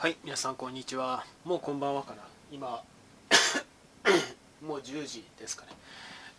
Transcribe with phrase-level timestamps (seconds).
[0.00, 1.24] はい皆さんこんにちは。
[1.44, 2.22] もうこんばんはかな。
[2.52, 2.84] 今
[4.64, 5.72] もう10時ですかね。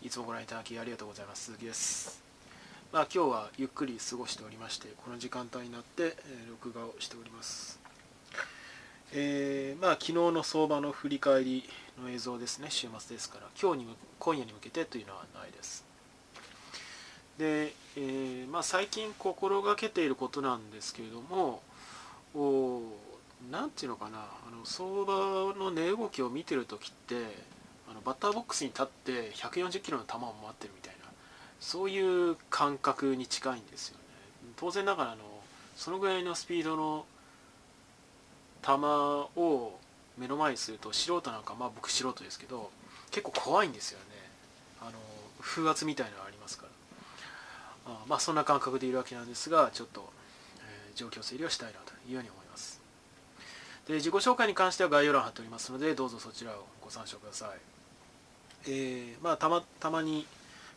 [0.02, 1.48] いつもご覧いただきありがとうございます。
[1.48, 2.24] 鈴木です。
[2.94, 7.82] まあ今日はゆっくり過ごしておりましてこの時間帯になって、え、録画をしております。
[9.12, 11.70] えー、まあ昨日の相場の振り返り
[12.02, 12.68] の映像ですね。
[12.72, 15.84] 週末ですから今日に今夜に向けてというのはないです。
[17.38, 21.62] で、えー、まあ、最近心がけていることなんですけれども
[23.52, 27.16] なんていうのかなあの相場の値動きを見てる時って
[27.90, 31.10] あのバッターボックスに立って140キロの球を待ってるみたいな
[31.60, 34.04] そういう感覚に近いんですよね。
[34.58, 35.22] 当然ながらあの
[35.76, 37.06] そのぐらいのスピードの
[38.62, 38.74] 球
[39.42, 39.80] を
[40.18, 42.70] 目の前にすると素人なんかまあ僕素人ですけど
[43.12, 44.06] 結構怖いんですよね。
[44.82, 44.92] あの
[45.40, 46.80] 風圧みたいなのがありますから。
[47.86, 50.12] あまあそんな感覚でいるわけなんですがちょっと、
[50.60, 52.39] えー、状況整理をしたいなというように思います。
[53.90, 57.50] で自己紹介に関しては概要欄貼っておりますのでどうぞそちらをご参照ください、
[58.68, 60.28] えー、まあ、たまたまに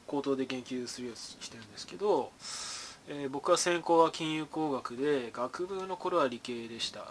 [0.06, 2.32] 口頭で言及するようにしてるんですけど、
[3.08, 7.04] えー、僕は専攻は金融工学で学部の頃は理系でした。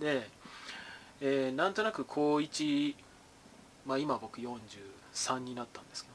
[0.00, 0.28] で、
[1.20, 2.94] えー、なんとなく高1、
[3.86, 6.14] まあ、今僕43になったんですけど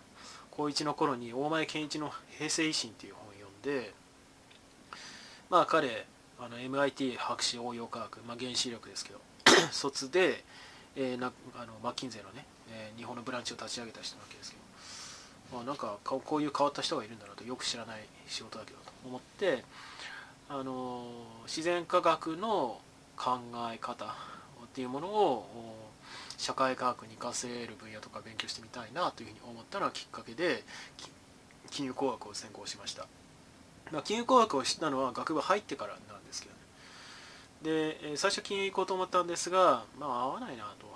[0.52, 3.94] 高1の頃に大前健一の「平成維新」っていう本を読んで
[5.50, 6.06] まあ彼
[6.40, 9.20] あの MIT 博士応用科学、まあ、原子力ですけど
[9.72, 10.44] 卒で、
[10.96, 14.58] えー、なあのマッキンゼのね、えー、日本のブランチを立ち上げた人なわけですけ
[15.52, 19.64] ど、まあ、なんかこういう変わった人がいるんだなとよく知らない仕事だけどと思って、
[20.48, 21.06] あの
[21.46, 22.80] 自然科学の
[23.18, 23.40] 考
[23.72, 25.90] え方っていうものを
[26.38, 30.64] 社会科学に活かせる分野とか勉強してみたいなというふうに思ったのがきっかけで
[31.70, 33.08] 金融工学を専攻しました。
[33.92, 36.60] まあ、金融工学を知ったのは学部入ってからなんですけどね。
[38.12, 40.90] で最初金融行こうと思ったんですがまあ合わないなと。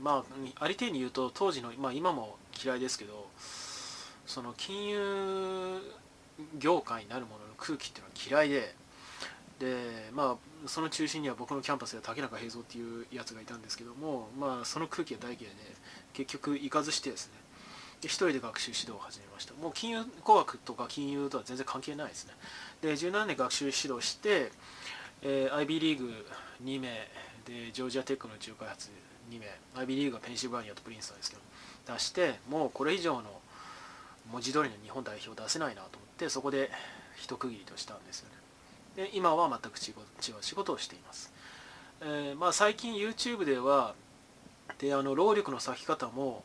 [0.00, 0.24] ま
[0.58, 3.26] あありていに言うと当時の、まあ、今も嫌いですけど
[4.26, 5.80] その金融
[6.58, 8.74] 業界になるものの空気っていうのは嫌いで
[9.58, 15.48] でまあその中心には僕のキャンパスでは竹中平蔵っていうやつがいたんですけどもまあその空気が大嫌いで
[16.12, 17.34] 結局行かずしてですね
[18.04, 19.54] で1人で学習指導を始めました。
[19.54, 22.34] もう金融工学とか金融とは全然関係ないですね。
[22.82, 24.52] で17年学習指導して、
[25.22, 26.12] えー、IB リーグ
[26.62, 26.88] 2名
[27.46, 28.90] でジョージアテックの宇宙開発
[29.30, 29.46] 2名
[29.82, 31.42] IB リーグがペンシルバニアとプリンストンですけど
[31.94, 33.40] 出してもうこれ以上の
[34.30, 36.70] 文字通りの日本代表出せないなと思ってそこで
[37.16, 38.28] 一区切りとしたんですよ
[38.96, 39.06] ね。
[39.08, 41.32] で今は全く違う仕事をしています、
[42.00, 43.94] えー、まあ、最近 YouTube では
[44.78, 46.44] であの労力の割き方も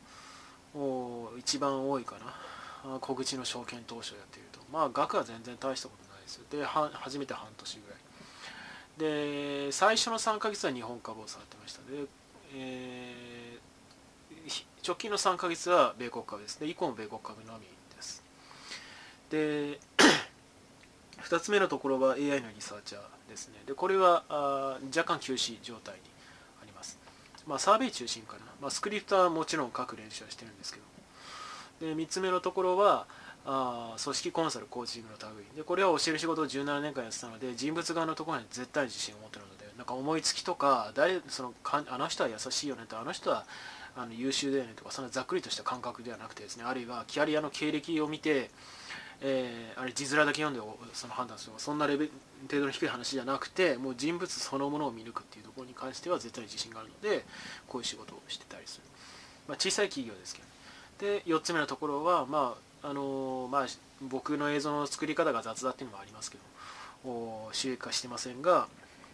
[1.38, 2.16] 一番多いか
[2.84, 3.00] な。
[3.00, 4.60] 小口の証券投資をやっていると。
[4.72, 6.46] まあ額は全然大したことないですよ。
[6.50, 8.00] で初めて半年ぐらい。
[9.00, 11.80] で最初の3ヶ月は日本株を触ってました。
[11.92, 12.06] で、
[12.56, 16.60] えー、直近の3ヶ月は米国株です。
[16.62, 17.66] ね以降も米国株のみ
[17.96, 18.24] です。
[19.30, 19.80] で
[21.24, 23.56] 2つ目のところは AI のリサーチャーですね。
[23.66, 26.02] でこれはあ若干休止状態に
[27.50, 30.86] まあ、サーベイ中心かな、まあ、スクリプトはもちろん書く練習はしてるんですけど。
[31.80, 33.08] で3つ目のところは
[33.46, 35.46] あ組織コンサルコーチングの類。
[35.56, 43.46] でこれは教える仕事を17年間やってたので人物側のところに絶対自信を持ってるのでなんか思いつきとか誰そのかあの人は優しいよねとあの人は
[43.96, 48.52] あの優秀だよねとかそんなざっくりとした感覚ではなくてですねあるいはキャリアの経歴を見て
[49.22, 50.62] えー、あれ字面だけ読んで
[50.94, 52.12] その判断するそんなレベル
[52.48, 57.26] 程度の低い話じゃなくてもう人物そのものを見抜くっていうところに関しては絶対自信があるので
[57.68, 58.84] こういう仕事をしてたりする、
[59.48, 60.48] まあ、小さい企業ですけど
[61.00, 63.68] で4つ目のところは、まああのー、まあ、
[64.02, 66.38] 僕の映像の作り方が雑だっていうのもありますけ
[67.06, 68.68] どお収益化してませんが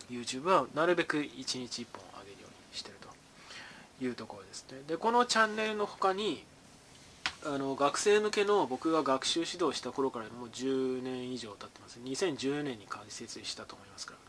[0.10, 4.82] YouTube はなるべく1日1本上げるようにしてるというところですね。
[4.88, 6.44] でこのチャンネルの他に
[7.48, 12.00] あの学生向けの僕が学習指導した頃からもう10年以上経ってます。
[12.04, 14.20] 2014年に開設したと思いますから。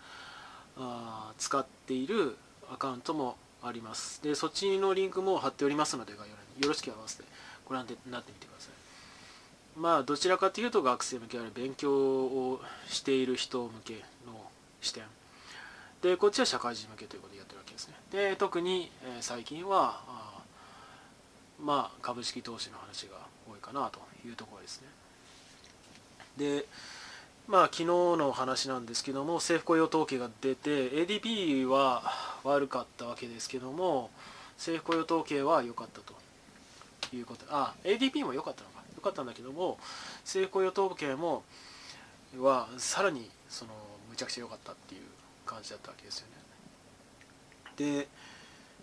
[0.79, 2.37] あ使っている
[2.71, 4.23] アカウントもあります。
[4.23, 6.63] でそっちのリンクも貼っておりますので概要欄に。
[6.63, 7.25] よろしければ合わせて
[7.67, 9.79] ご覧になってみてください。
[9.79, 13.95] まあどちらかというと学生向けある勉強をしている人向け
[14.27, 14.51] の
[14.83, 15.05] 視点。
[16.03, 17.95] でこっちは社会人向けということでやってるわけですね。
[18.11, 20.03] で特に、え、最近は
[21.61, 23.17] まあ、株式投資の話が
[23.51, 24.89] 多いかなというところですね。
[26.37, 26.67] で、
[27.49, 32.03] まあ、昨日の話なんですけども、政府雇用統計が出て、ADP は
[32.45, 34.11] 悪かったわけですけども、
[34.57, 36.15] 政府雇用統計は良かったと
[37.15, 37.45] いうこと。
[37.51, 38.77] あ、ADP も良かったのか。
[38.97, 39.79] 良かったんだけども、
[40.23, 41.45] 政府雇用統計も、
[42.39, 43.71] はさらにその
[44.11, 45.03] むちゃくちゃ良かったっていう
[45.45, 48.01] 感じだったわけですよね。
[48.01, 48.09] で、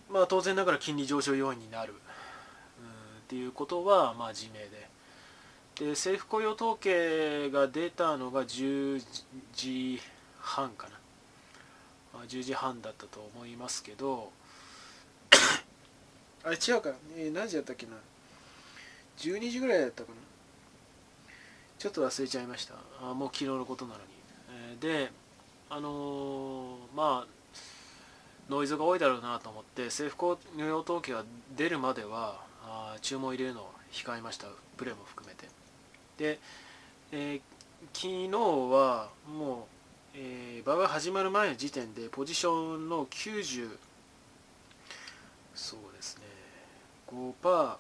[0.10, 1.96] まあ、当然ながら金利上昇要因になる
[3.34, 4.94] ていうことはまあ自明で。
[5.76, 9.04] で政府雇用統計が出たのが10
[9.56, 10.00] 時
[10.40, 10.88] 半か
[12.14, 12.20] な。
[12.28, 14.32] 10時半だったと思いますけど
[16.46, 17.94] あれ違うか、えー、何時だったっけな。
[19.18, 20.18] 12時ぐらいだったかな。
[21.80, 22.76] ちょっと忘れちゃいました。
[23.02, 24.06] あもう昨日のことなのに、
[24.50, 25.12] えー、で
[25.72, 27.28] あのー、まあ
[28.48, 31.24] ノイズが多いだろうなと思って政府雇用統計が
[31.58, 34.48] 出るまではあ注文入れるのを控えました。
[34.78, 35.48] プレーも含めて。
[36.18, 36.40] で、
[37.12, 37.42] えー、
[37.94, 38.30] 昨日
[38.74, 39.68] はも
[40.14, 43.78] う、えー、場が始まる前の時点でポジションの90
[45.56, 46.24] そうですね
[47.08, 47.78] 5%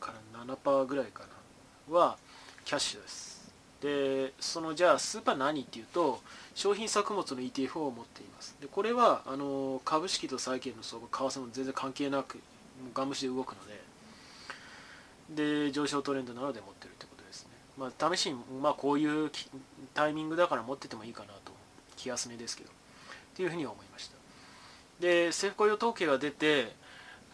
[0.00, 1.24] から7%ぐらいか
[1.88, 2.16] なは
[2.64, 3.32] キャッシュです。
[3.80, 6.20] でそのじゃあスーパー何っていうと
[6.54, 8.56] 商品作物の ETF を持っています。
[8.60, 12.38] でこれはあの株式と債券の相場為替も全然関係なく
[12.94, 13.81] ガン無視で動くので
[15.34, 19.30] で上昇トレンドなので持ってるってことですね、まあ、試しに、まあ、こういう
[19.94, 21.52] タイミングだから持っててもいいかなと
[21.96, 22.70] 気休めですけど。
[23.32, 24.16] っていうふうに思いました。
[25.00, 26.72] で政府雇用統計が出て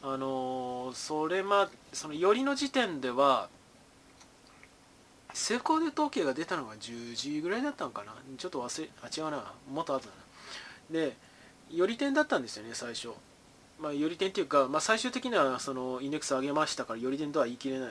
[0.02, 3.48] あのそれまそのよりの時点では
[5.30, 8.14] 政府雇用統計が出たのが10時ぐらいだったのかな。
[8.38, 9.52] ちょっと忘れあ違うな。
[9.70, 10.12] もっと後だ
[10.90, 11.00] な。
[11.00, 11.16] で
[11.70, 13.10] より点だったんですよね最初。
[13.80, 17.90] まあより点っていうか、まあ、最終的にはそのインデックス上げましたからより点とは言い切れない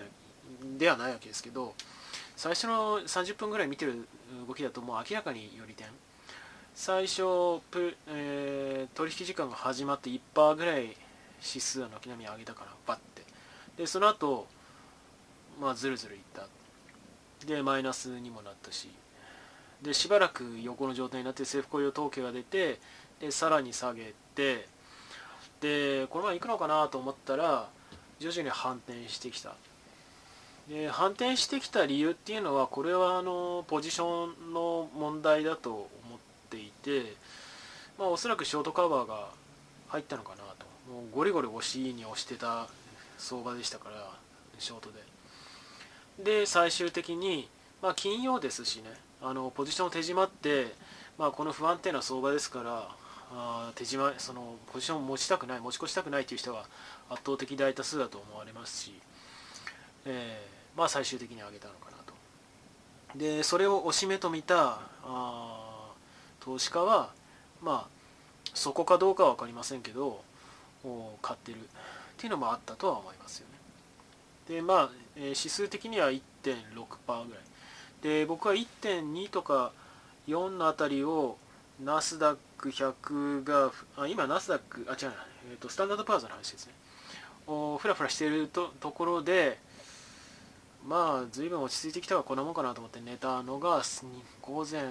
[0.78, 1.74] ではないわけですけど
[2.36, 4.08] 最初の30分ぐらい見てる
[4.48, 5.88] 動きだともう明らかにより点。
[6.76, 7.24] 最初
[7.72, 10.96] プ、えー、取引時間が始まって1%ぐらい
[11.44, 13.24] 指数は軒並み上げたからバッて。
[13.76, 14.48] でその後
[15.60, 16.46] まあずるずるいった。
[17.48, 18.90] でマイナスにもなったし。
[19.82, 22.80] でしばらく横の状態になって政府雇用統計が出て
[23.20, 24.68] でさらに下げて
[25.62, 27.70] でこのまま行くのかなと思ったら
[28.20, 29.54] 徐々に反転してきた。
[30.70, 36.20] で反転してきた理由っていうのはこれはあのポジションの問題だと思っ
[36.50, 37.14] ていて、
[37.98, 39.30] まあ、おそらくショートカバーが
[39.88, 40.68] 入ったのかなと。
[40.92, 42.68] もうゴリゴリ押しに押してた
[43.18, 44.10] 相場でしたから
[44.60, 46.40] ショートで。
[46.42, 47.48] で最終的に、
[47.82, 48.90] まあ、金曜ですしね
[49.22, 50.74] あのポジションを手締まって、
[51.18, 52.90] まあ、この不安定な相場ですから
[53.32, 56.66] あ手締まそのポジションを持ちたくない持ち越したくないという人が
[57.10, 58.94] 圧倒的大多数だと思われますし、
[60.06, 62.14] えー、まあ、最終的に上げたのかなと。
[63.18, 65.92] でそれをおしめと見たあ
[66.40, 67.12] 投資家は
[67.62, 67.98] まあ
[68.54, 70.22] そこかどうかは分かりませんけど
[71.22, 71.58] 買ってる。
[71.60, 74.56] っていうのもあったとは思いますよね。
[74.56, 76.22] でまあ、えー、指数的には1.6%
[77.28, 77.44] ぐらい。
[78.02, 79.72] で僕は1.2とか
[80.28, 81.38] 4のあたりを
[81.84, 85.14] ナスダック100があ今ナスダックあ違う、
[85.52, 86.74] えーと、スタンダードパワーズの話ですね。
[87.46, 89.58] をフラフラしているとところで
[90.86, 93.82] まあ随分落ち着いてきたからこんなもんかなと思って寝たのが
[94.42, 94.82] 午前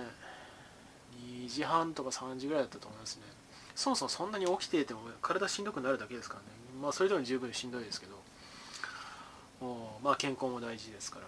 [1.18, 3.22] 2時半とか3時ぐらいだったと思いますね。
[3.74, 6.46] そもそもそんなに起きていても体しんどくなるだけですからね。
[6.80, 8.16] まあそれでも十分しんどいですけど。
[9.60, 11.26] おまあ健康も大事ですから。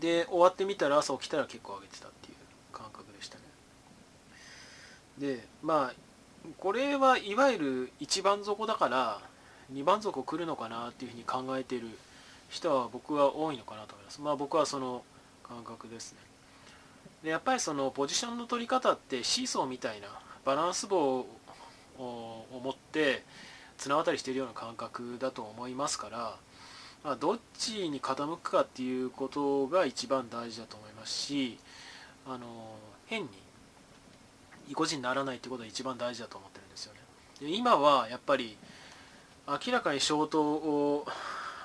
[0.00, 2.36] で終わってみたら朝起きたら結構上げてたっていう
[2.72, 3.41] 感覚でしたね。
[5.22, 5.94] でまあ
[6.58, 9.20] これはいわゆる一番底だから
[9.72, 11.86] 2番底来るのかなっていうふうに考えている
[12.48, 14.20] 人は僕は多いのかなと思います。
[14.20, 15.04] まあ僕はその
[15.44, 16.18] 感覚ですね。
[17.22, 20.08] でやっぱりそのポジションの取り方ってシーソーみたいな
[20.44, 21.26] バランス棒を
[21.98, 23.22] 持って
[23.78, 26.36] 綱渡りしているような感覚だと思いますから
[27.04, 31.58] まあ、どっちに傾くかっていうことが一番大事だと思いますし
[32.26, 32.76] あの
[33.06, 33.28] 変に
[34.68, 37.00] 意固地にならないってことが一番大事だと思ってるんですよね。
[37.40, 38.56] で今はやっぱり
[39.46, 41.06] 明らかにショートを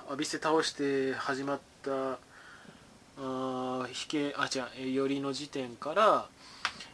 [0.06, 2.20] 浴びせ倒して始まった
[3.20, 6.28] あ引けあ違う寄りの時点から、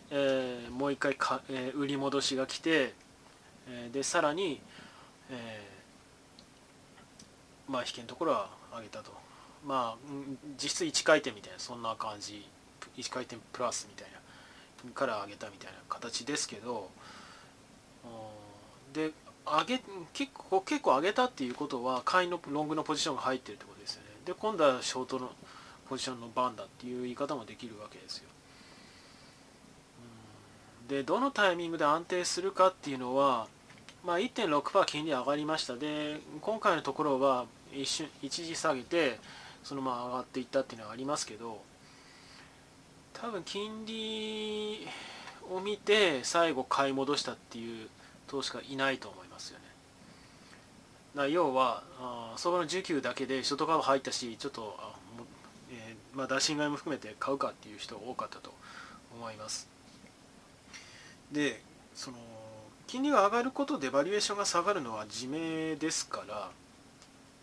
[0.10, 2.94] えー、もう一回か、えー、売り戻しが来て、
[3.68, 4.62] えー、でさらに、
[5.30, 5.74] えー
[7.68, 9.12] まあ引けのところは上げたと。
[9.66, 10.14] まあ
[10.62, 12.46] 実質1回転みたいなそんな感じ。
[12.98, 14.20] 1回転プラスみたいな。
[14.92, 16.90] から上げたみたいな形ですけど
[18.94, 19.12] で
[19.46, 19.82] 上げ
[20.14, 24.10] 結構結構上げたっていうことは買いのロングのポジションが入ってるってことですよね。
[24.26, 25.32] で今度はショートの
[25.90, 28.30] ポジションの番だっていう言い方もできるわけですよ。
[30.88, 33.48] でどのタイミングで安定するかっていうのは
[34.06, 35.76] まあ、1.6%金利上がりました。
[35.76, 39.20] で今回のところは一瞬一時下げて
[39.64, 41.62] そのまま上がっていったっていうのはありますけど
[43.14, 44.88] 多分金利
[45.50, 47.88] を見て最後買い戻したっていう
[48.28, 49.66] 投資家いないと思いますよね。
[51.16, 54.94] だ要はあ相場の需給だけでショートカーブ入ったしちょっとあ、
[55.72, 58.54] えー、まあ、打診買いも含めて買うかっていう人多かったと
[59.16, 59.68] 思います。
[61.32, 61.62] で
[61.96, 62.18] その
[62.88, 66.50] 金利が上がることでバリエーションが下がるのは自明ですから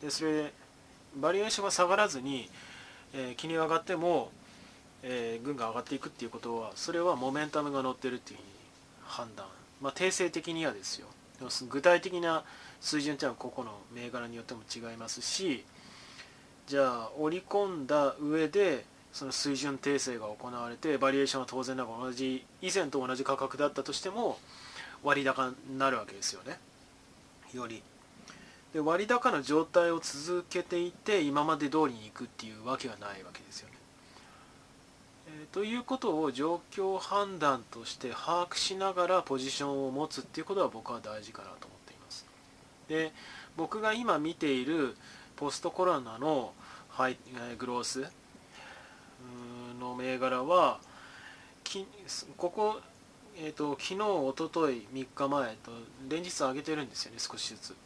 [0.01, 0.53] でそれ
[1.17, 2.49] バリエーションが下がらずに、
[3.15, 4.31] えー、金利が上がっても、
[5.03, 8.49] えー、軍が上がっていくっていうことはそれはモメンタムが乗ってるっていうふうに
[9.05, 9.47] 判断。
[9.81, 11.07] まあ定性的にはですよ。
[11.69, 12.45] 具体的な
[12.81, 15.65] 水準っていうのは個々の銘柄によっても違いますし
[16.67, 24.39] じゃあ織り込んだ上でその水準訂正が行われてバリエーションは当然ながら同じ以前と同じ価格だったとしても
[25.03, 26.59] 割高になるわけですよね。
[27.55, 27.83] より。
[28.73, 33.75] で割高な状態を続けていて今まで通りにいくっていうわけはないわけですよね、
[35.43, 42.27] え、ということを状況判断として把握しながらポジションを持つっていうことは僕は大事かなと思っています
[42.89, 43.13] で
[43.57, 44.97] 僕が今見ている
[45.37, 46.53] ポストコロナの
[46.89, 47.17] ハイ
[47.59, 48.07] グロース
[49.79, 50.81] の銘柄は
[52.37, 52.81] ここ、
[53.37, 55.71] えーと、昨日、おととい、3日前と
[56.09, 57.77] 連日上げてるんですよね、少しずつ。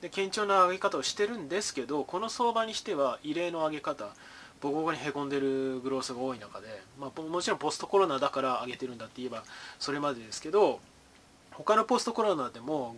[0.00, 4.08] で堅調な上げ方をしてるんですけど、この相場にしては異例の上げ方、
[4.60, 6.66] ボコボコにへこんでるグロースが多い中で、
[6.98, 9.44] まあ、もちろんポストコロナだから上げてるんだって言えば
[9.78, 10.80] それまでですけど、
[11.52, 12.94] 他のポストコロナでも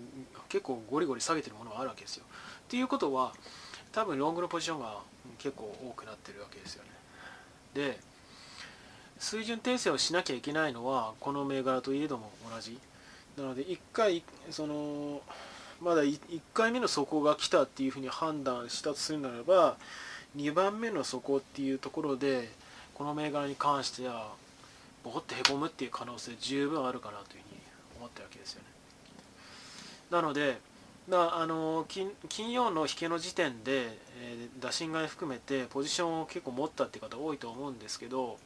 [0.49, 2.25] 結構ゴリゴリ下げてるものがあるわけですよ。
[2.29, 3.33] っていうことは、
[3.93, 4.99] 多分ロングのポジションが
[5.38, 6.90] 結構多くなってるわけですよね。
[7.75, 8.00] で、
[9.21, 12.79] 水準訂正をしなきゃいけないのはこの銘柄といえども同じ
[13.37, 15.21] なので1回その
[15.83, 19.76] まだ1回目の底が来たっていうふうに判断したとするならば
[20.37, 22.49] 2番目の底っていうところで
[22.94, 24.32] この銘柄に関しては
[25.02, 27.60] ボコってへこむっていう可能性十分あるかなというふうに
[27.99, 28.66] 思ってるわけですよね。
[30.10, 30.58] なので
[31.08, 38.38] だあの金金曜の引けの時点で、えー、打診買い含めてポジションを結構持ったっていう方多いと思うんですけど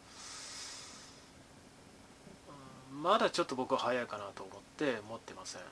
[3.03, 5.63] まだちょっと僕は早いかなと思って持ってません。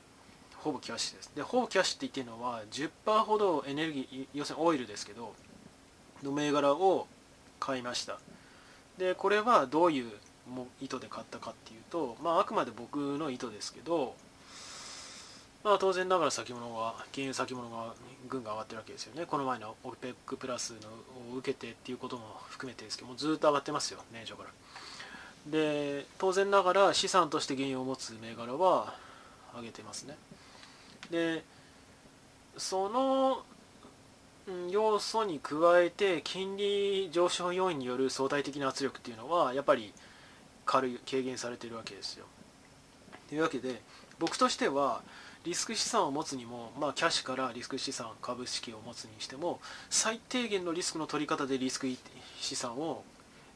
[0.56, 1.32] ほぼキャッシュです。
[1.34, 5.34] でほぼキャッシュって言ってるのは10%ほどエネルギー要するにオイルですけど
[6.22, 7.06] の銘柄を
[7.60, 8.18] 買いました。
[8.98, 10.10] でこれはどういう
[10.80, 14.14] 意図で買ったかっていうと、まあ、あくまで僕の意図ですけど、
[15.64, 17.94] まあ、当然ながら先物が原油先物が
[18.28, 19.26] 軍が上がってるわけですよね。
[19.26, 24.50] この前の OPEC プラスのを受けてっていうことも含めてですけどもずっと上がってますよ年初から。
[25.46, 28.94] で当然ながら資産として原油を持つ銘柄は
[29.56, 30.16] 上げてますね。
[31.10, 31.44] で
[32.56, 33.44] その
[34.70, 39.92] 要素に加えて金利上昇要因による相対的な圧力っていうのはやっぱり
[40.66, 42.26] 軽い軽減されてるわけですよ
[43.28, 43.80] というわけで
[44.18, 45.02] 僕としては
[45.44, 51.88] リスク資産を持つにも、まあ、キャッシュからリスク資産株式を持つにしても最低限のリスクの取り方でリスク
[52.40, 53.02] 資産を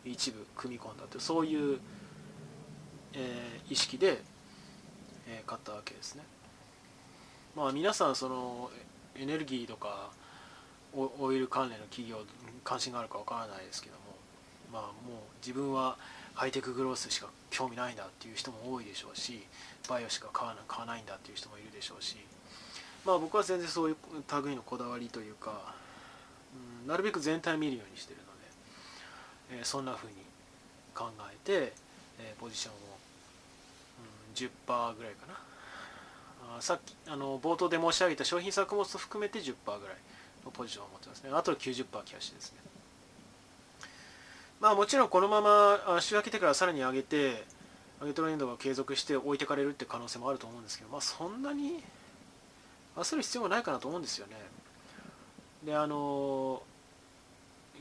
[0.05, 1.79] 一部組み込んだというそういう、
[3.15, 4.21] えー、意識で、
[5.29, 6.23] えー、買ったわけですね。
[7.57, 8.71] まあ皆さんその
[9.17, 10.11] エネルギーとか
[10.95, 12.19] オイル関連の企業
[12.65, 14.01] 関心があるかわからないですけども
[14.73, 14.93] まあもう
[15.41, 15.97] 自分は
[16.35, 19.43] ハイテクグロースしか興味ないんだっていう人も多いでしょうし
[19.89, 20.55] バイオしか買わ
[20.87, 22.17] ないんだっていう人もいるでしょうし
[23.05, 23.97] まあ僕は全然そういう
[24.43, 25.75] 類のこだわりというか、
[26.83, 28.37] うん、なるべく全体見るようにしてるので
[29.51, 30.15] えそんな風に
[30.95, 31.73] 考えて、
[32.19, 32.77] えポジションを、
[34.01, 35.35] うん、10%ぐらいかな。
[36.57, 39.97] あさっきあの冒頭で申し上げた商品作物と含めて10%ぐらい。
[40.51, 41.31] ポジションを持ってますね。
[41.33, 41.59] あと90%
[42.05, 42.59] キャッシュですね。
[44.61, 47.45] まあもちろんこのまま週明けてからさらに上げて
[48.01, 51.83] 上げトレンドが継続して置いてかれるって可能性もあると思うんですけどまあそんなに
[52.97, 54.37] 焦る必要はないかなと思うんですよね。
[55.65, 56.63] であの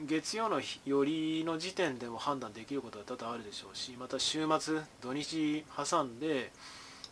[0.05, 6.51] 月曜の寄りの時点でも判断できることは多々あるでしょうしまた週末土日挟んで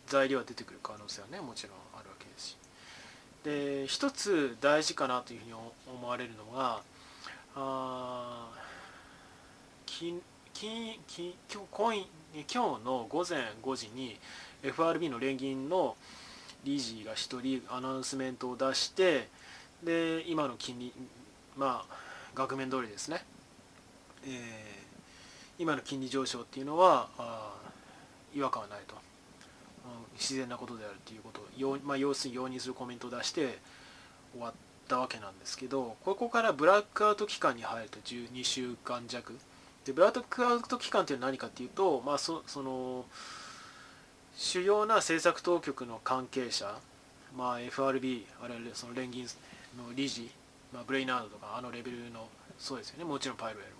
[0.07, 1.82] 材料が出てくる可能性はねもちろん
[3.43, 6.81] で一つ大事かなというふうに思われるのが
[7.55, 8.49] あ
[9.85, 10.21] 金
[10.53, 12.07] 金金今日
[12.51, 14.17] 今日の午前5時に
[14.63, 15.95] FRB の連銀の
[16.63, 19.27] 理事が1人アナウンスメントを出して
[19.83, 20.93] で今の金利
[21.57, 21.95] まあ
[22.33, 23.23] 額面通りですね、
[24.25, 24.31] えー、
[25.59, 27.09] 今の金利上昇っていうのは
[28.33, 28.95] 違和感はないと、
[30.13, 33.59] 自然なことであるということを要,、まあ、要するに容認するコメントを出して
[34.33, 34.53] 終わっ
[34.87, 39.37] たわけなんですけどここからブラックアウト期間に入ると12週間弱。
[39.85, 43.05] でブラックアウト期間っていうのは何かっていうと、まあそ、その
[44.37, 46.77] 主要な政策当局の関係者、
[47.37, 49.25] まあ、FRB あるいはその連銀
[49.77, 50.31] の理事、
[50.73, 53.03] まあ、ブレイナードとかあのレベルのそうですよね。
[53.03, 53.72] もちろんパイルエル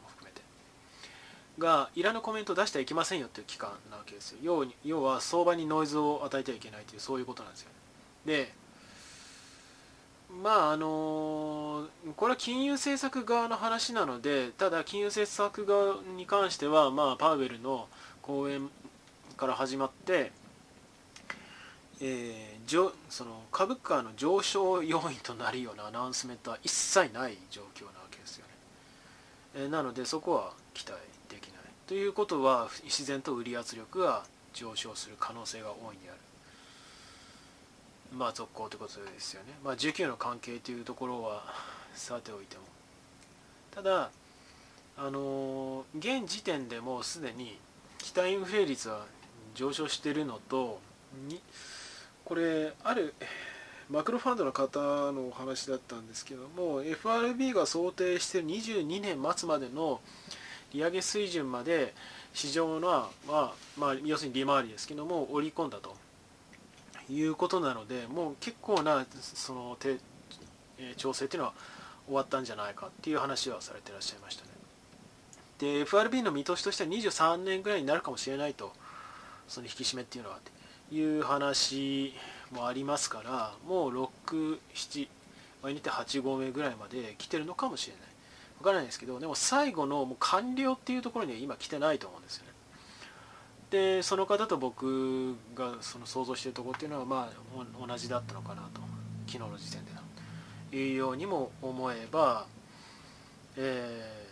[1.60, 4.38] がいらぬコメントを出してはいけませんよっていう機関なわけですよ。
[4.42, 7.70] 要要は相場にノイズを与えてはいけないというそういうことなんですよ
[8.26, 8.34] ね。
[8.46, 8.64] で
[10.42, 17.88] まああのこれは金融政策側の話なのでただ金融政策側に関しては、まあ、パウエルの
[18.22, 18.70] 講演
[19.38, 20.32] から始まって、
[22.02, 28.52] えー、その株価の上昇要因となるようなアナウンスメントは一切ない状況なわけですよね、
[29.56, 30.98] えー、なのでそこは期待
[31.94, 36.18] ということは自然と売り圧力が上昇する可能性が大いにある
[38.18, 39.54] まあ続行ということですよね。
[39.64, 41.44] まあ、19の関係というところは
[41.94, 42.64] さておいても。
[43.76, 44.10] ただ、
[44.98, 47.60] あの現時点でもうすでに
[48.00, 49.06] 期待インフレ率は
[49.54, 50.80] 上昇しているのと
[51.28, 51.40] に
[52.26, 53.14] これある
[53.92, 54.80] マクロファンドの方
[55.12, 60.02] のお話だったんですけども FRB が想定している22年末までの
[60.74, 61.94] 利上げ水準まで
[62.34, 65.96] 市場の、まあまあ、要するに利回りですけども織り込んだと
[67.10, 69.78] いうことなのでもう結構なその、
[70.98, 71.54] 調整っていうのは
[72.08, 74.50] 終わったんじゃないかっていう話はされてらっしゃいましたね。
[75.60, 78.74] で FRB の見通しとしては23年ぐらいになるかもしれないと
[79.48, 80.40] その引き締めっていうのは
[80.90, 82.14] という話
[82.52, 85.08] もありますからもう67
[85.62, 88.13] 場合によって8合目ぐらいまで来てるのかもしれない
[88.64, 92.52] 分からないですけどでも最後のもう完了っていうところには今来てないと思うんですよね。
[93.70, 98.82] でその方と僕がその想像してるとこっていうのはまあ同じだったのかなと。
[99.34, 99.92] 昨日の時点で
[100.70, 102.46] というようにも思えば、
[103.58, 104.26] え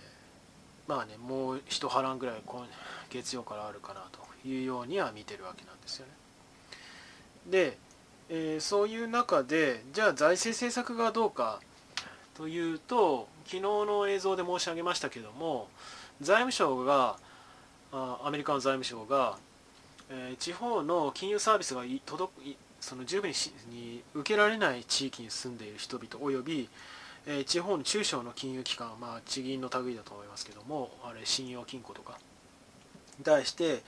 [0.88, 2.36] ー、まあねもう一波乱ぐらい
[3.10, 6.12] 月曜からあるかなというようには見てるわけなんですよね。
[7.50, 7.78] で、
[8.30, 11.60] えー、そういう中でじゃあ財政政策がどうか
[12.36, 15.68] というと昨日の映像で申し上げましたけども
[16.22, 17.18] 財務省が
[17.92, 19.38] アメリカの財務省が、
[20.10, 22.32] えー、地方の金融サービスが届
[22.80, 23.32] その十分
[23.70, 26.68] に受けられない地域に住んでいる人々および、
[27.28, 32.18] えー、地方の中小の金融機関、まあ、地銀の類だと思いますけどもあれ信用金庫とか
[33.20, 33.84] に対して、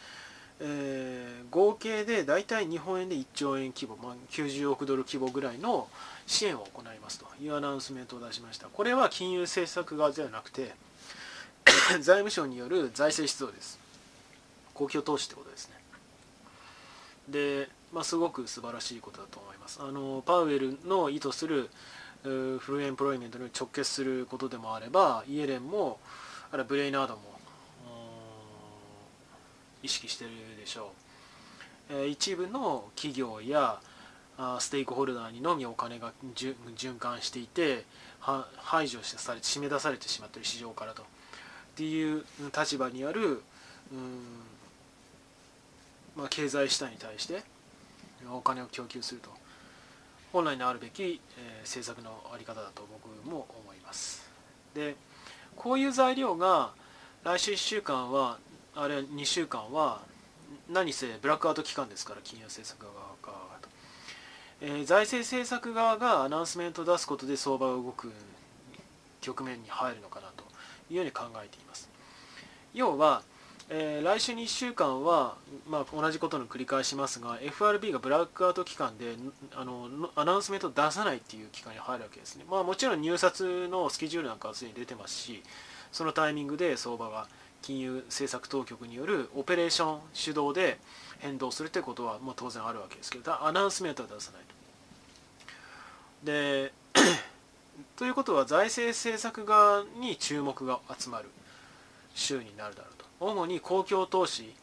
[0.60, 5.88] えー、合計で大体日本円で1兆円規模、まあ、90億ドル規模ぐらいの
[6.26, 7.26] 支援を行いますと。
[7.42, 8.68] いうアナウンスメントを出しました。
[8.68, 10.74] これは金融政策側ではなくて
[12.00, 13.80] 財務省による財政出動です。
[14.74, 15.84] 公共投資ってことですね。
[17.30, 19.80] で、まあ、すごく素晴らしいことだと思います。
[19.82, 21.70] あのパウエルの意図する
[22.24, 26.00] フルエンプロイメントに直結することでもあればイエレンも
[26.52, 27.34] あるブレイナードも
[29.82, 30.94] 意識してるでしょ
[31.92, 33.82] う、一部の企業や
[34.60, 37.86] ステークホルダーにのみお金が循環していて
[38.20, 41.04] 排除されて締め出されてしまっている市場からと。
[41.04, 41.06] っ
[41.76, 42.24] ていう
[42.56, 43.42] 立場にある
[46.16, 47.42] まあ、経済主体に対して
[48.32, 49.30] お金を供給すると。
[50.32, 51.04] 本来のあるべき、
[51.38, 54.28] えー、政策の在り方だと僕も思います。
[54.74, 54.96] で
[55.56, 56.72] こういう材料が
[57.24, 58.40] 来週1週間は
[58.76, 60.02] あるいは2週間は
[60.68, 63.43] 何せブラックアウト期間ですから金融政策側が、
[64.64, 68.12] え、財政政策側がアナウンスメントを出すことで相場が動く
[69.22, 70.44] 局面に入るのかなと
[70.90, 71.90] いうように考えています
[72.74, 73.22] 要は
[73.70, 75.36] えー、来週に1週間は、
[75.68, 79.16] まあ、同じことの繰り返しますが FRB がブラックアウト期間で
[79.56, 85.42] あのアナウンスメントを出さないっていう期間に入るわけですね、まあ、もちろん入札のスケジュールなんかはすでに出てますし
[85.92, 87.28] そのタイミングで相場が
[87.62, 90.78] 金融政策当局によるオペレーション主導で
[91.20, 94.53] 変動するということは、まあ、当然あるわけですけどアナウンスメントは出さない。
[96.24, 96.72] で
[97.98, 101.30] ということは財政政策側に注目が集まる
[102.16, 103.06] 週になるだろうと。
[103.20, 104.54] 主に公共投資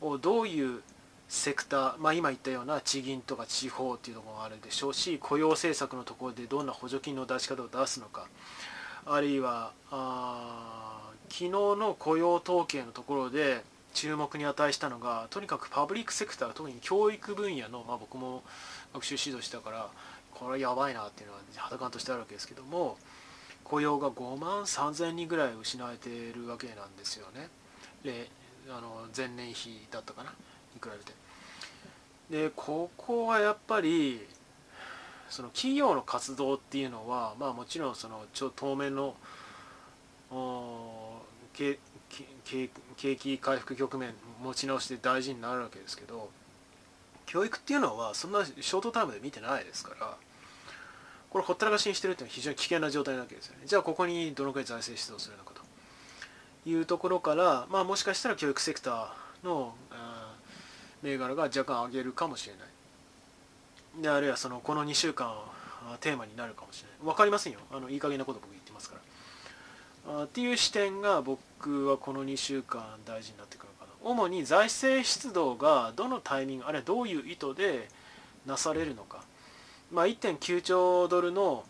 [0.00, 0.82] をどういう
[1.28, 8.28] セクター、まあ、今言ったような地銀とか地方っていうところもあるでしょうし雇用政策のところでどんな補助金の出し方を出すのか
[9.06, 13.62] あるいはあ昨日の雇用統計のところで
[13.94, 18.42] 注目に値したのがとにかくパブリックセクター特に教育分野の、まあ、僕も
[18.92, 19.88] 学習指導したから
[20.34, 22.98] これはやばいなっていうのは肌感としてあるわけですけども
[23.62, 27.48] 雇用が5万3000人ぐらい失われているわけなんですよね。
[28.68, 30.30] あの前年比だったかな？
[30.30, 30.88] に比
[32.30, 34.26] べてでここはやっぱり
[35.28, 39.14] その企業の活動っていうのはまあもちろんそのちょ当面の
[41.52, 41.78] 景
[42.46, 46.30] 景気回復局面持ち直して大事になるわけですけど
[47.26, 50.16] 教育っていうのはそんなショートタイムで見てないですから
[51.30, 53.62] これほったらかしにしてるっていうのは非常に危険な状態なわけですよね。
[53.66, 55.62] じゃあここにどのくらい財政出動するのかと
[56.68, 59.74] いうところからまあもしかしたら教育セクターの
[61.02, 64.02] 銘柄が若干上げるかもしれない。
[64.02, 65.34] であるいはそのこの2週間
[66.00, 66.98] テーマになるかもしれない。
[67.04, 67.58] 分かりませんよ。
[67.72, 68.96] あのいい加減なこと僕言ってますか
[70.06, 70.20] ら。
[70.20, 73.68] あっていう視点が僕はこの2週間大事になってくる
[74.04, 77.88] 主に財政出動がどのタイミングあるいはどういう意図で
[78.46, 79.24] なされるのか、
[79.90, 81.64] まあ、1.9兆ドルの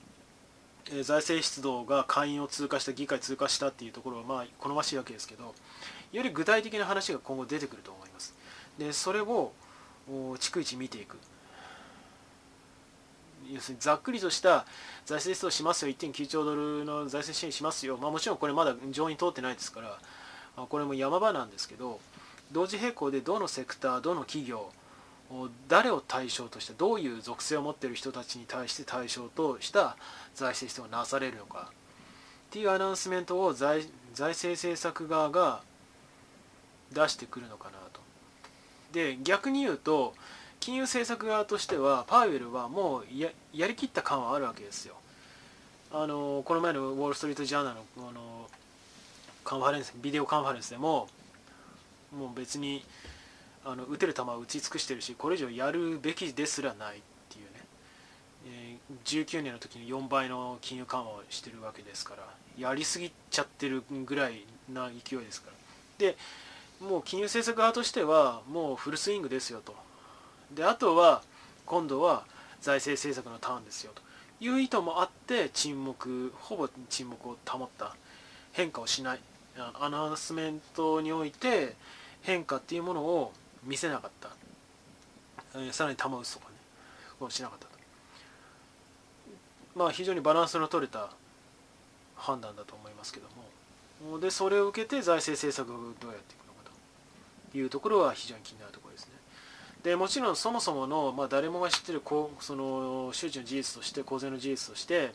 [1.02, 5.54] 財政出動が下院を通過した議会通過したっていうところはまあ好ましいわけですけど
[6.12, 8.34] より具体的な話が今後出てくると思います。
[8.78, 9.52] でそれを
[10.08, 11.16] 逐一見ていく。
[13.52, 14.64] 要するにざっくりとした
[15.04, 22.00] 財政出動しますよ1.9兆ドルの財政支援しますよ、まあ、もちろんこれまだ上院通ってないですから、これも山場なんですけど
[22.52, 24.70] 同時並行でどのセクターどの企業
[25.68, 29.96] 誰を対象としてどういう属性を持っている人たちに対して対象とした
[30.34, 31.74] 財政出動がなされるのかっ
[32.50, 35.60] ていうアナウンスメントを財財政政策側が
[36.92, 38.00] 出してくるのかなと。
[38.92, 40.14] で逆に言うと
[40.60, 44.94] 金融政策側としてはパウエルはもうややりきった感はあるわけですよ。
[45.92, 48.48] あのこの前のウォール・ストリート・ジャーナルのあの
[49.44, 51.08] カンファレンスビデオカンファレンスでも
[52.18, 52.84] もう別に
[53.64, 57.00] あの打てる球は打ち尽くしてるしこれ以上やるべきですらないっ
[57.30, 57.64] ていうね、
[58.46, 62.22] えー、19年の時に4倍の金融緩和をしてるわけですから
[62.58, 65.54] やりすぎちゃってるぐらいな勢いですから。
[65.98, 66.16] で
[66.80, 69.74] もう金融政策側としてはもうフルスイングですよと。
[70.54, 71.22] であとは
[71.66, 72.24] 今度は
[72.60, 74.02] 財政政策のターンですよと。
[74.40, 77.96] いう意図もあって沈黙ほぼ沈黙を保った。
[78.52, 79.20] 変化をしない。
[79.56, 81.76] アナウンスメントにおいて
[82.24, 83.32] 変化っていうものを
[83.62, 84.30] 見せなかった、
[85.54, 86.56] えー、さらに球打つとかね
[87.18, 87.74] こうしなかったと。
[89.76, 91.10] まあ非常にバランスの取れた
[92.16, 94.18] 判断だと思いますけども。
[94.18, 96.70] でそれを受けて財政政策をどうやっていくのか
[97.52, 99.12] というところは非常に気になるところですね。
[99.82, 102.02] でもちろんそもそもの、まあ、誰もが知ってる
[102.40, 105.12] その周知の事実として公然の事実として、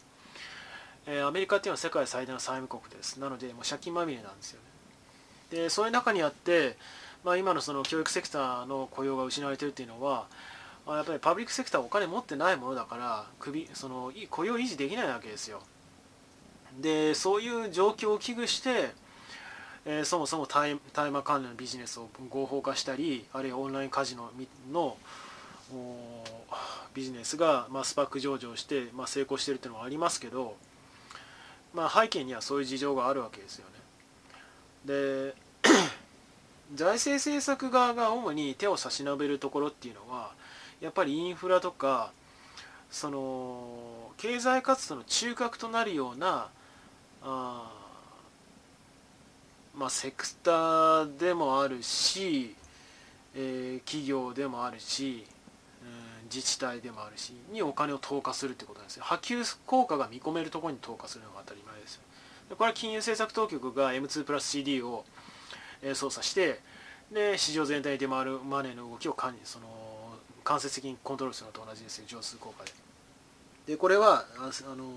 [1.08, 3.20] えー、アメリカっていうのは世界最大の債務国です。
[3.20, 4.79] なのでもう借金まみれなんですよね。
[5.52, 6.78] でそういう中にあって、
[7.24, 10.28] まあ、今のその教育セクターの雇用が失われているっていうのは
[10.88, 15.62] あやっぱりパブリックセクターはお金持ってないものだから首その雇用維持できないわけですよ
[16.80, 18.92] でそういう状況を危惧して
[19.86, 24.30] えー、そもそも大大麻関連のビジネスを合法化したりあるいはオンラインカジノ
[24.72, 24.98] の
[26.94, 30.58] ビジネスが、まあ、スパック上場して、まあ、成功しているというのはありますけど、
[31.74, 33.79] まあ、背景にはそういう事情があるわけですよね。
[34.86, 35.36] で
[36.76, 40.32] 財政政策側が主に手を差し伸べるところっていうのは
[40.82, 42.12] やっぱりインフラとか
[42.92, 46.50] その経済活動の中核となるような
[47.22, 47.72] あ
[49.80, 52.54] まあ、セクターでもあるし、
[53.34, 55.26] えー、企業でもあるし、
[55.82, 55.86] う
[56.24, 59.04] ん、自治体でもあるしにお金を投下するってことなんですよ。
[59.06, 61.69] 波及効果が見込めるところに投下するのが当たり前。
[62.58, 65.06] これは金融政策当局が M2 プラス CD を、
[65.94, 66.60] 操作して
[67.10, 69.66] で市場全体に出回るマネーの動きを管理その
[70.44, 72.72] 間接的にコントロールするのと同じですよ乗数効果で。
[73.66, 74.92] でこれはあの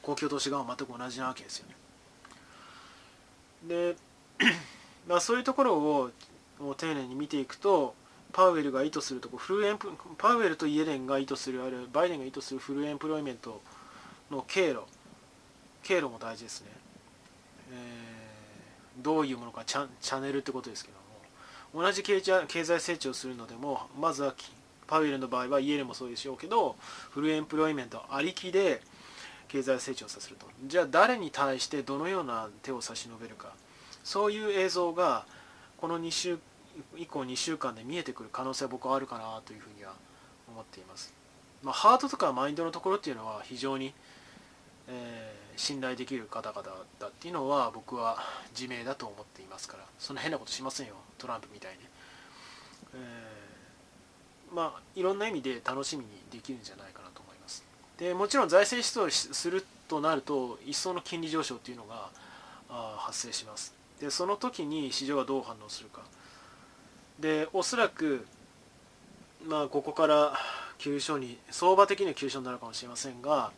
[0.00, 1.74] 公共投資側は全く同じなわけですよね。
[3.68, 3.96] で
[5.06, 6.10] まあそういうところを
[6.78, 7.94] 丁寧に見ていくと
[8.32, 13.60] パウエルが意図するとこフルエンプパウエルとイエレンが意図するあるいはバイデンが意図するフルエンプロイメント
[14.30, 14.84] の経路
[15.82, 16.68] 経路も大事ですね、
[17.72, 20.96] え、どういうものかチャチャンネルってことですけど
[21.78, 24.34] も同じ経済成長するのでもまずは
[24.86, 26.76] パウエルの場合はイエレンもそうでしょうけど
[27.10, 28.82] フルエンプロイメントありきで
[29.48, 30.46] 経済成長させると。
[30.66, 33.52] じゃあ誰に対してどのような手を差し伸べるか。
[34.02, 35.26] そういう映像が
[35.76, 36.38] この2週
[36.96, 39.92] 以降2週間で見えてくる可能性は僕はあるかなというふうには
[40.48, 41.12] 思っています、
[41.62, 43.92] まあ、ハートとかマインドのところっていうのは非常に、
[44.88, 46.62] えー、信頼できる方々
[46.98, 48.18] だっていうのは僕は
[48.58, 51.78] 自明だと思っていますからそんな変なことしませんよトランプみたいに、
[52.94, 57.64] えー、まあいろんな意味で楽しみにできるんじゃないかなと思います。
[57.96, 62.08] でもちろん財政出動するとなると一層の金利上昇っていうのが
[62.98, 63.72] 発生します。
[64.00, 66.02] でその時に市場がどう反応するか。
[67.20, 68.26] でおそらく
[69.46, 70.36] まあここから
[70.78, 73.52] 急所に相場的には急所になるかもしれませんが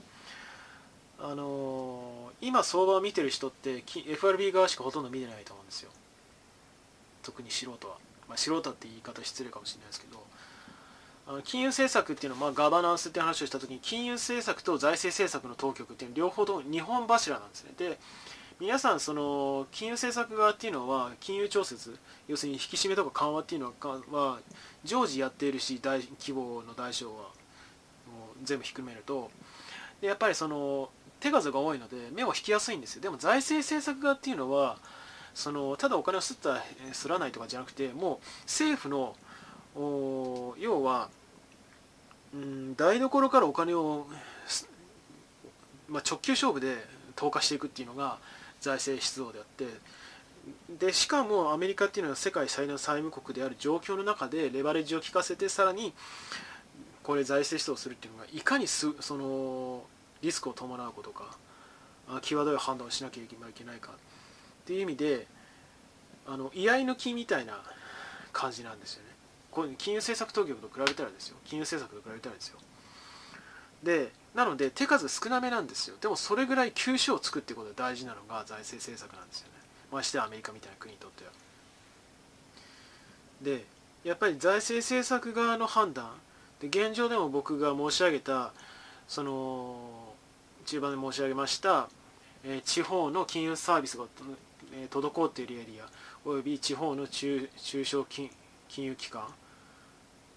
[1.21, 5.91] あのー、今相場を見てる人って FRB 側しかほとんど見てないと思うんですよ。
[7.23, 7.97] 特に素人は、
[8.29, 10.23] まあ、素人って言い方失礼かもしれないですけど。
[11.27, 17.73] あの金融政策っていうのは、まあ、ガバナンスって話をした時に金融政策と財政政策の当局っていうのは両方とも2本柱なんですね。
[17.79, 17.99] で
[18.61, 21.99] 皆さんその金融政策側っていうのは金融調節
[22.29, 23.73] 要するに引き締めとか緩和っていうの
[24.13, 24.39] は
[24.85, 27.31] 常時やっているし大規模の大小はもう
[28.45, 29.31] 全部ひっくるめると。
[30.01, 30.91] でやっぱりその
[31.25, 33.03] 手数が多いので目を引きやすいんですよ。
[33.03, 34.77] でも財政政策側っていうのは
[35.33, 39.17] そのただお金をすったすらないとかじゃなくてもう政府の
[40.61, 41.09] 要は、
[42.35, 44.07] うん、台所からお金を、
[45.89, 46.77] まあ、直球勝負で
[47.17, 48.19] 投下していくっていうのが
[48.61, 55.95] 財政出動であってでしかもアメリカっていうのは世界最大の債務国である状況の中でレバレッジを効かせてさらに
[57.03, 59.85] これ財政出動するっていうのがいかにすその
[60.25, 61.37] リスクを伴うことか
[62.23, 63.95] 際どい判断をしなきゃいけないかっ
[64.67, 65.27] ていう意味で
[66.27, 67.61] あの居合抜きみたいな
[68.33, 69.11] 感じなんですよね。
[69.51, 71.37] これ金融政策当局と比べたらですよ。
[71.45, 72.59] 金融政策と比べたらですよ。
[73.83, 75.97] でなので手数少なめなんですよ。
[76.01, 79.55] でもそれぐらい吸収をつくってことで大事なのが財政政策なんですよね。
[79.93, 81.31] ましてアメリカみたいな国にとっては。
[83.43, 83.65] で
[84.03, 86.11] やっぱり財政政策側の判断。
[86.61, 88.53] で現状でも僕が申し上げた
[89.07, 90.04] その
[90.65, 91.89] 中盤で申し上げました、
[92.45, 94.05] えー、地方の金融サービスが、
[94.73, 95.89] えー、滞っているエリア
[96.25, 98.31] および地方の中小金
[98.77, 99.23] 融機関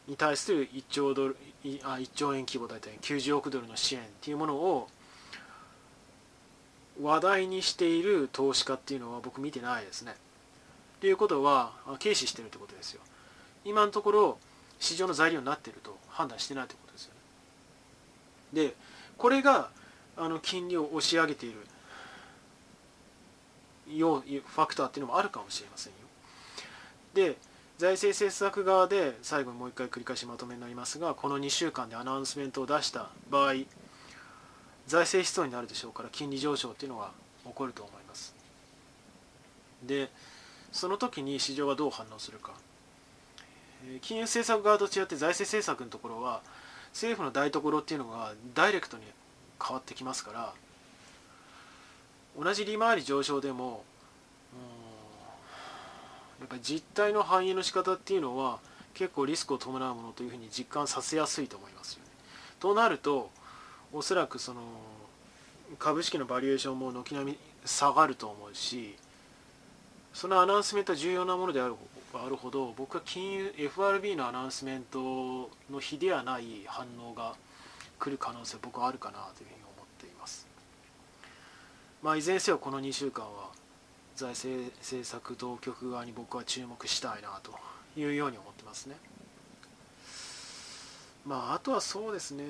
[0.08, 1.38] に対する1兆ドル
[1.84, 4.88] あ1兆円規模大体90億ドルの支援っていうものを
[7.02, 10.16] 話題にしている投資家っていうのは僕見てないですね。
[11.00, 13.02] ということは軽視してるってことですよ。
[13.66, 14.38] 今のところ
[14.80, 17.13] 市場の材料になっていると判断してないってことですよ
[18.54, 18.70] ね。
[18.70, 18.76] で
[19.18, 19.70] これが
[20.17, 21.60] あの金利を押し上げている。
[23.95, 25.99] ようファクターっていうのもあるかもしれませんよ。
[27.13, 27.38] で
[27.77, 33.53] 財政政策側で最後にもう一回繰り返しまとめになりますがこの2週間でアナウンスメントを出した場合
[34.88, 37.12] 財政出動になるでしょうから金利上昇っていうのが
[37.45, 38.36] 起こると思います。
[39.84, 40.10] で
[40.71, 42.51] その時に市場はどう反応するか。
[44.01, 46.41] 金融政策側と違って財政政策のところは
[46.91, 49.03] 政府の台所っていうのがダイレクトに
[49.63, 50.54] 変わってきますから
[52.38, 53.84] 同じ利回り上昇でも
[56.39, 58.60] やっぱり実態の反映の仕方っていうのは
[58.93, 62.10] 結構リスクを伴うものというふうに実感させやすいと思いますよね。
[62.60, 63.32] となると
[63.91, 64.62] おそらくその
[65.80, 68.96] 株式のバリエーションも軒並み下がると思うし
[70.13, 71.76] そのアナウンスメントは重要なものである
[72.13, 77.36] あるほど僕は金融 FRB のアナウンスメントの比ではない反応が
[77.99, 80.47] 来る可能性僕はあるかなというふうに思っています。
[82.03, 83.49] まあ、いずれにせよこの2週間は
[84.15, 87.51] 財政政策当局側に僕は注目したいなと
[87.99, 88.95] いうように思ってますね。
[91.25, 92.47] まああとはそうですね、う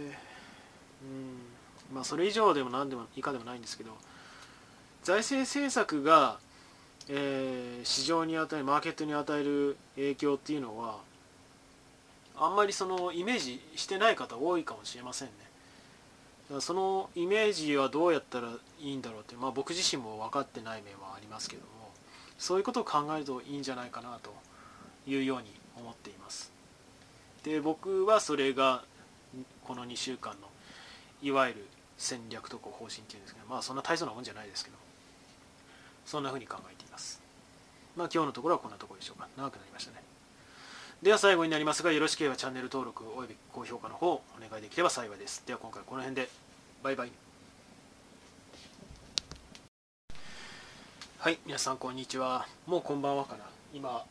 [1.05, 3.91] んまあ、それ以上でも何でも以下でもないんですけど
[5.03, 6.37] 財政政策が、
[7.09, 10.99] えー、市場に与えるマーケットに与える影響っていうのは
[12.39, 15.33] あんまりそのイメージしてない方多いかもしれませんね。
[16.59, 21.67] そのイメージはどうやったらいいんだろうって、まあ、僕自身も分かってない面はありますけども
[22.37, 24.33] そういうことを考えるといいんじゃないかなと
[25.05, 26.51] いうように思っています。
[27.43, 28.83] で僕はそれが
[29.63, 30.47] この2週間の
[31.21, 34.77] いわゆる戦略とか方針っていうんですけどまあそんな大層なもんじゃないですけど
[36.05, 37.21] そんなふうに考えています。
[37.97, 39.27] まあ今日のところはこんなところでしょうか。
[39.35, 40.06] 長くなりましたね。
[41.03, 45.43] では最後になりますがよろしければチャンネル登録および高評価の方お願いできれば幸いです。
[45.45, 46.27] では今回この辺で
[46.81, 47.11] バイバイ。
[51.19, 52.47] はい皆さんこんにちは。
[52.65, 53.43] もうこんばんはかな。
[53.75, 54.05] 今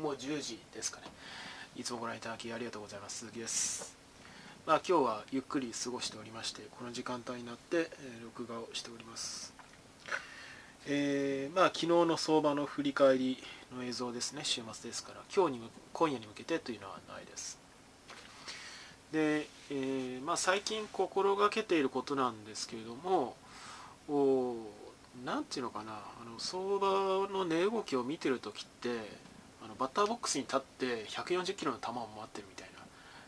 [0.00, 1.08] もう10時ですかね。
[1.74, 3.18] いつもご覧いただきありがとうございます。
[3.18, 3.96] 鈴木です。
[4.64, 7.90] まあ今日はゆっくり過ごしておりましてこの時間帯になって、
[8.22, 9.59] 録画をしております。
[10.86, 13.42] えー、まあ昨日の相場の振り返り
[13.76, 14.42] の映像ですね。
[14.44, 15.20] 週末ですから。
[15.34, 17.58] 今日に今夜に向けてというのはないです。
[19.12, 23.36] で、えー、まあ、最近心がけていることなんですけれども
[24.08, 24.54] お
[25.24, 25.92] なんていうのかな。
[25.92, 28.88] あの相場の値動きを見てる時って
[29.62, 32.80] あのバッターボックスに立って140キロの球を待ってるみたいな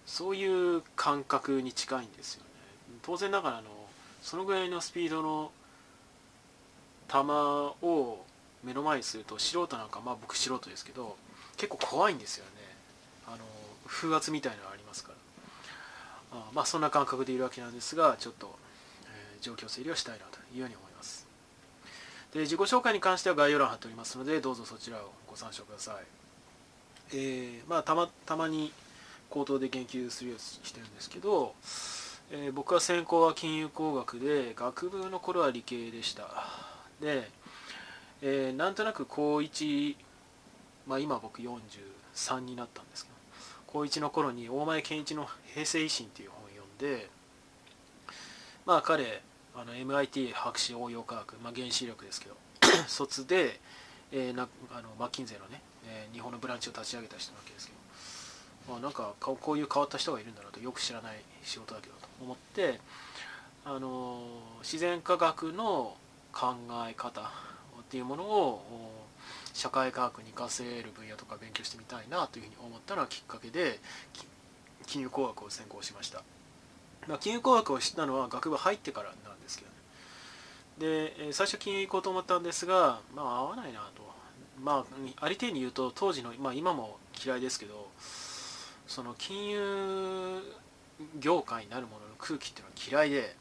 [0.06, 2.48] そういう感覚に近いんですよね。
[3.02, 3.68] 当然ながらの
[4.22, 5.50] そのぐらいのスピードの
[7.12, 8.25] 球を
[8.64, 11.16] 目の前にすると素人なんかまあ僕素人ですけど
[11.57, 12.51] 結構怖いんですよね。
[13.27, 13.38] あの
[13.87, 16.38] 風圧みたいなのがありますから。
[16.38, 18.57] あまあそんな感覚でいるわけなんですがちょっと、
[19.05, 21.27] えー、状況整理をしたいなというように思います。
[22.33, 25.96] で自己紹介に関しては概要欄貼っておりますのでどうぞそちらをご参照ください、
[27.12, 28.72] えー、まあ、たまたまに
[29.29, 31.55] 口頭で言及するようにしてるんですけど、
[32.31, 36.71] えー、僕は専攻は金融工学で学部の頃は理系でした。
[37.02, 37.28] で、
[38.22, 39.96] えー、なんとなく高1、
[40.86, 43.16] まあ、今僕43になったんですけど
[43.66, 47.10] 高1の頃に大前健一の「平成維新」っていう本を読んで
[48.64, 49.20] まあ彼
[49.54, 52.36] あの MIT 博士応用科学、まあ、原子力ですけど
[52.86, 53.60] 卒で、
[54.12, 57.72] えー、なあのマッキンゼのね、えー、日本のブランチを立ち上げた人なわけですけ
[58.68, 62.80] ど、まあ、なんかこういう変わった人がいるんだなとよく知らない仕事だけどと思って
[63.64, 64.22] あの
[64.60, 65.96] 自然科学の
[66.32, 66.54] 考
[66.88, 67.24] え方っ
[67.90, 68.64] ていうものを
[69.52, 73.78] 社会科学に活かせる分野とか勉強してみたいなというふうに思ったのがきっかけで
[74.86, 76.22] 金融工学を専攻しました、
[77.06, 79.76] まあ、金融工学を知ったのは学部入ってからなんですけどね。
[80.78, 84.02] で最初金融行こうと思ったんですがまあ合わないなと。
[84.60, 84.84] ま
[85.20, 87.88] あありていに言うと当時の、まあ、今も嫌いですけど
[88.86, 90.40] その金融
[91.18, 93.36] 業界になるものの空気っていうのは嫌いで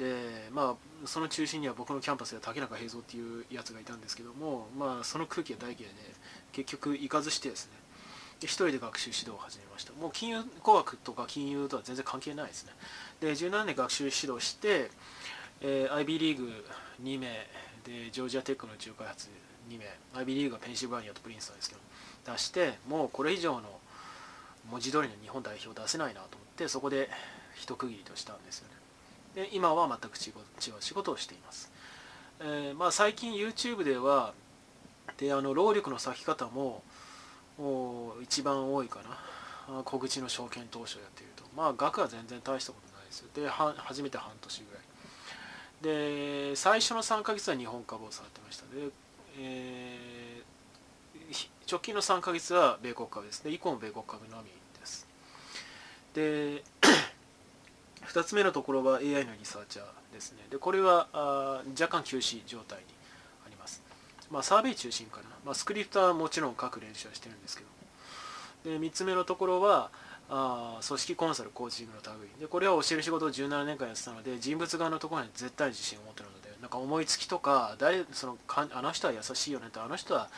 [0.00, 5.88] でまあその中心には僕のキャンパスで竹中平蔵っていうやつがいたんですけどもまあその空気が大嫌いで
[6.52, 7.72] 結局行かずしてですね。
[8.40, 9.92] で一人で学習指導を始めました。
[9.92, 12.72] もう金融工学とか金融とは全然関係ないですね。
[13.20, 14.90] で17年学習指導して、
[15.60, 16.50] えー、IB リーグ
[17.02, 17.26] 2名
[17.84, 19.28] でジョージアテックの宇宙開発
[19.68, 19.84] 2名
[20.14, 21.80] IB リーグはペンシルバニアとプリンストンですけど
[22.32, 23.78] 出してもうこれ以上の
[24.70, 27.10] 文字通りの日本代表出せないなと思ってそこで
[27.54, 28.79] 一区切りとしたんですよね。
[29.34, 31.70] で今は全く違う仕事をしています、
[32.40, 34.32] えー、まあ、最近 YouTube では
[35.18, 36.82] であの労力の割き方も
[38.22, 39.82] 一番多いかな。
[39.84, 41.44] 小口の証券投資をやっていると。
[41.54, 43.28] まあ額は全然大したことないですよ。
[43.34, 44.82] で初めて半年ぐらい。
[46.50, 48.64] で最初の3ヶ月は日本株を触ってました。
[48.74, 48.90] で、
[49.38, 53.50] えー、直近の3ヶ月は米国株ですね。
[53.52, 55.06] 以降も米国株のみです。
[56.14, 56.64] で
[58.06, 60.38] 2つ目のところは AI のリサーチャーですね。
[60.50, 62.84] でこれはあ若干休止状態に
[63.46, 63.82] あります、
[64.30, 67.64] まあ、サーベイ中心かな、まあ、スクリプトはもちろん書く練習はしてるんですけ
[68.64, 69.90] どで3つ目のところは
[70.28, 72.28] あ組織コンサルコーチングの類。
[72.40, 80.28] でこれは教える仕事を17年間やってたので人物側のところに絶対自信を持ってるのでなんか思いつきとか誰そのかあの人は優しいよねとあの人は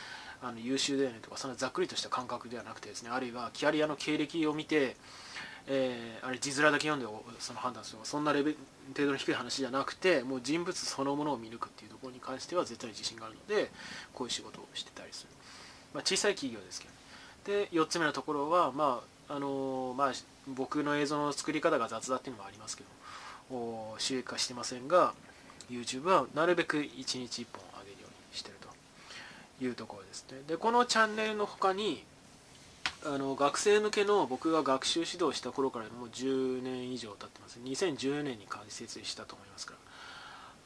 [0.42, 4.96] あの優秀だよねとかそんなざっくりとした感覚ではなくてですねあるいはキャリアの経歴を見て
[5.68, 7.07] えー、あれ字面だけ読んで
[7.38, 8.59] その判断するそんなレベル
[8.94, 13.70] 程度の低い話じゃなくてもう人物そのものを見抜くっていうところに関しては絶対自信があるので
[14.12, 15.29] こういう仕事をしてたりする、
[15.94, 16.92] まあ、小さい企業ですけど
[17.44, 20.12] で4つ目のところは、まああの、まあ、
[20.46, 22.85] 僕の映像の作り方が雑だっていうのもありますけ
[23.51, 25.14] ど収益化してませんが
[25.70, 30.40] YouTube はなるべく1日1本上げるようにしてるというところですね。
[30.46, 32.05] でこのチャンネルの他に
[33.05, 37.59] あの学生向けの僕が学習指導した頃からもう10年以上経ってます。
[37.65, 39.79] 2014年に開設したと思いますから。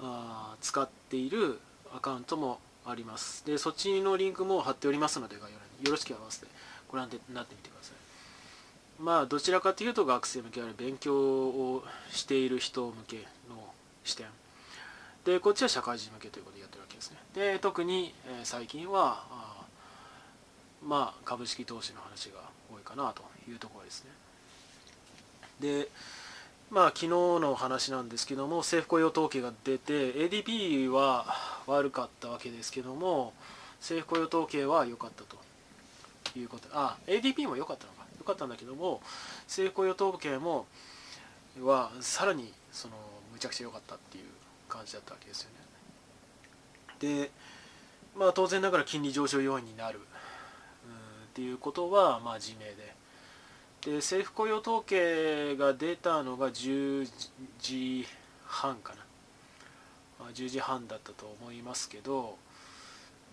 [0.00, 1.58] あ使っている
[1.94, 3.44] アカウントもあります。
[3.46, 5.86] でそっちのリンクも貼っておりますので概要欄に。
[5.86, 6.46] よろしければ合わせて
[6.88, 9.02] ご覧になってみてください。
[9.02, 13.16] まあどちらかというと学生向けある勉強をしている人向け
[13.48, 13.72] の
[14.04, 14.26] 視点。
[15.24, 17.16] でこっちは社会人向けということでやってるわけですね。
[17.34, 19.24] で特に、え、最近は
[20.86, 22.38] まあ、株式投資の話が
[22.72, 24.10] 多いかなというところですね。
[25.60, 25.88] で、
[26.70, 31.26] まあ、昨日の話なんですけども、政府雇用統計が出て、ADP は
[31.66, 33.32] 悪かったわけですけども、
[33.80, 35.36] 政府雇用統計は良かったと
[36.38, 36.68] いうこと。
[36.72, 38.06] あ、ADP も良かったのか。
[38.18, 39.00] 良かったんだけども、
[39.46, 40.66] 政府雇用統計も、
[41.60, 42.94] はさらにその
[43.32, 44.24] むちゃくちゃ良かったっていう
[44.68, 47.24] 感じだったわけですよね。
[47.24, 47.30] で、
[48.16, 50.00] まあ、当然ながら金利上昇要因になる
[51.36, 52.96] っていうことはまあ自明で。
[53.82, 57.06] で政府雇用統計が出たのが10
[57.60, 58.06] 時
[58.46, 58.98] 半かな、
[60.18, 62.36] まあ、10時半だったと思いますけど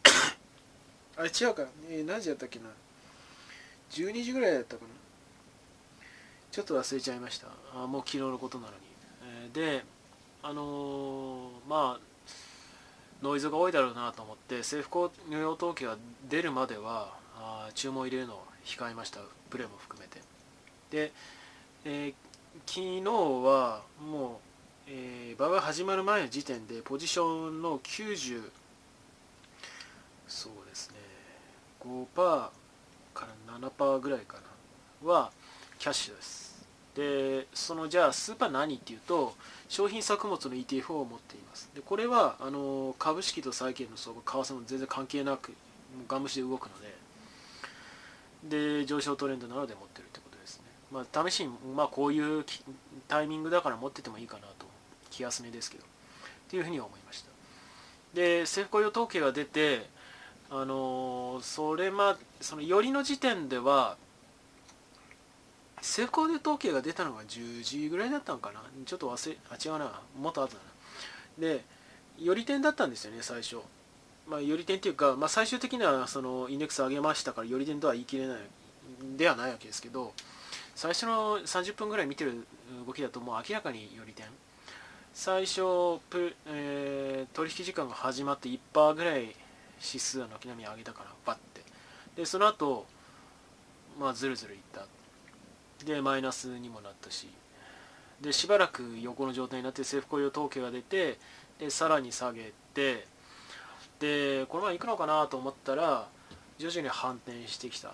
[1.18, 2.66] あれ違うか、えー、何時だったっけな。
[3.92, 4.90] 12時ぐらいだったかな。
[6.52, 7.48] ちょっと忘れちゃいました。
[7.74, 8.78] あもう昨日のことなのに、
[9.24, 9.86] えー、で
[10.42, 12.00] あのー、まあ
[13.24, 15.98] ノイズが多いだろうなと思って政府雇用統計が
[16.30, 19.20] 出るまではあ注文入れるのを控えました。
[19.50, 20.22] プレーも含めて。
[20.90, 21.12] で、
[21.86, 22.14] えー、
[22.66, 23.02] 昨日
[23.46, 24.42] はも
[24.88, 28.50] う、えー、場が始まる前の時点でポジションの90
[30.28, 30.96] そうですね
[31.82, 32.52] 5%か
[33.48, 34.38] ら7%ぐらいか
[35.04, 35.32] なは
[35.80, 36.54] キャッシュです。
[36.96, 39.36] でそのじゃあスーパー何っていうと
[39.68, 41.70] 商品作物の ETF を持っています。
[41.76, 45.54] でこれはあの株式と債券の相場為替も全然関係なく
[46.08, 47.03] ガン無視で動くので
[48.50, 50.66] で上昇トレンドなので持ってるってことですね。
[50.92, 52.46] まあ、試しに、まあ、こういう
[53.08, 54.66] タイミングだから持っててもいいかなと。
[55.10, 55.84] 気休めですけど。
[55.84, 55.88] っ
[56.50, 57.30] ていうふうに思いました。
[58.14, 59.88] で政府雇用統計が出て
[60.52, 63.98] あのそれまそのよりの時点では
[65.78, 68.62] 政府雇用統計が出たのが10時ぐらいだったのかな。
[68.86, 70.00] ちょっと忘れあ違うな。
[70.20, 70.60] もっと後だ
[71.40, 71.48] な。
[71.48, 71.64] で
[72.20, 73.58] より点だったんですよね最初。
[74.28, 78.38] まあ、より点っていうか、まあ、最終的にはそのインデックス上げましたからより点とは言い切れない
[79.18, 80.14] ではないわけですけど
[80.76, 82.46] 最初の30分ぐらい見てる
[82.86, 84.26] 動きだともう明らかにより点。
[85.14, 89.36] 最初プ、えー、取引時間が始まって1%ぐらい
[89.80, 91.62] 指数は軒並み上げたからバッて。
[92.16, 92.88] でその後
[94.00, 94.88] まあずるずるいった。
[95.86, 97.28] でマイナスにもなったし。
[98.20, 101.20] でしばらく横の状態になって政府雇用統計が出て
[101.60, 103.06] でさらに下げて
[104.04, 106.08] でこのまま行くのかなと思ったら
[106.58, 107.94] 徐々に反転してきた。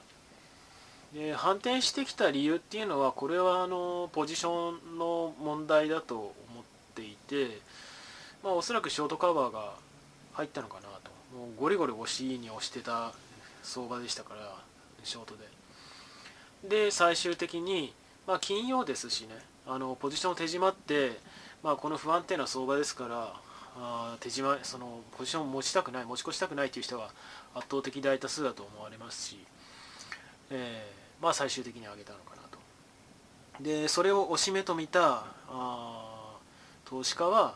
[1.14, 6.64] で反転してきた理由っていうのはこれはあのポジションの問題だと思っ
[6.96, 7.60] ていて、
[8.44, 9.74] まあ、おそらくショートカバーが
[10.34, 11.12] 入ったのかなと。
[11.36, 13.14] もうゴリゴリ押しに押してた
[13.62, 14.56] 相場でしたから
[15.04, 15.36] ショート
[16.64, 16.86] で。
[16.86, 17.94] で最終的に、
[18.26, 19.30] まあ、金曜ですしね
[19.68, 21.20] あのポジション手締まって、
[21.62, 23.34] まあ、この不安定な相場ですから
[23.78, 27.12] あ手締まそのポジションを持ちたくない持ち越したくないという人は
[27.56, 29.40] 圧倒的大多数だと思われますし、
[30.52, 32.60] えー、まあ、最終的に上げたのかなと。
[33.64, 36.38] でそれを押し目と見たあ
[36.86, 37.56] 投資家は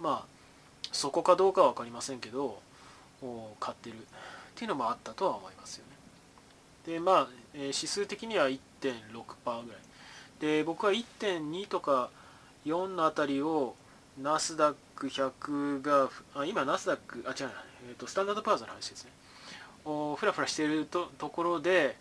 [0.00, 0.32] まあ
[0.92, 2.60] そこかどうかは分かりませんけど
[3.60, 3.98] 買ってるっ
[4.54, 5.92] ていうのもあったとは思いますよね。
[6.94, 8.58] でまあ、えー、指数的には1.6%
[9.64, 9.80] ぐらい。
[10.40, 12.10] で僕は1.2とか
[12.66, 13.76] 4のあたりを
[14.20, 14.78] ナスダック
[15.08, 17.50] 100があ今ナスダックあ違う、
[17.88, 19.10] えーと、スタンダードパワーズの話ですね。
[19.84, 21.96] おフラフラしているとところで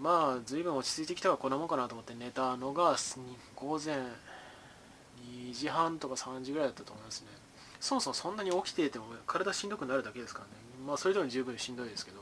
[0.00, 2.96] まあ随分落ち着いてきたからこんなもんかなと思って寝たのが
[3.56, 3.96] 午前
[5.48, 7.28] 2時半とか3時ぐらいだったと思いますね。
[7.80, 10.50] そもそもそんなに起きていても体しんどくなるだけですからね。
[10.86, 12.18] まあそれでも十分しんどいですけど。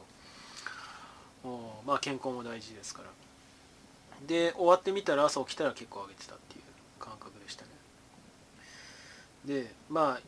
[1.45, 3.09] おまあ健康も大事ですから。
[4.27, 6.65] で終わってみたら朝起きたら結構上げてたっていう。
[9.47, 10.21] でまあ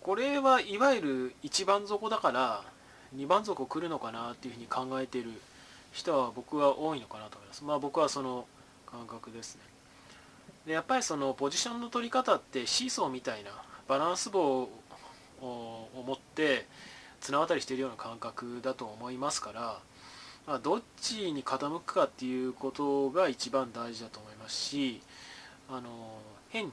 [0.00, 2.62] これはいわゆる一番底だから
[3.16, 5.30] 2番底来るのかなっていうふうに考えてる
[5.92, 7.64] 人は僕は多いのかなと思います。
[7.64, 8.46] まあ僕はその
[8.86, 9.62] 感覚ですね。
[10.66, 13.50] でやっぱりそのポジションの取り方ってシーソーみたいな
[13.88, 14.62] バランス棒
[15.40, 16.66] を持って
[17.20, 19.78] 綱渡りしてるような感覚だと思いますから、
[20.46, 25.00] まあ、どっちに傾くかっていうことが一番大事だと思いますし
[25.68, 26.18] あの
[26.50, 26.72] 変に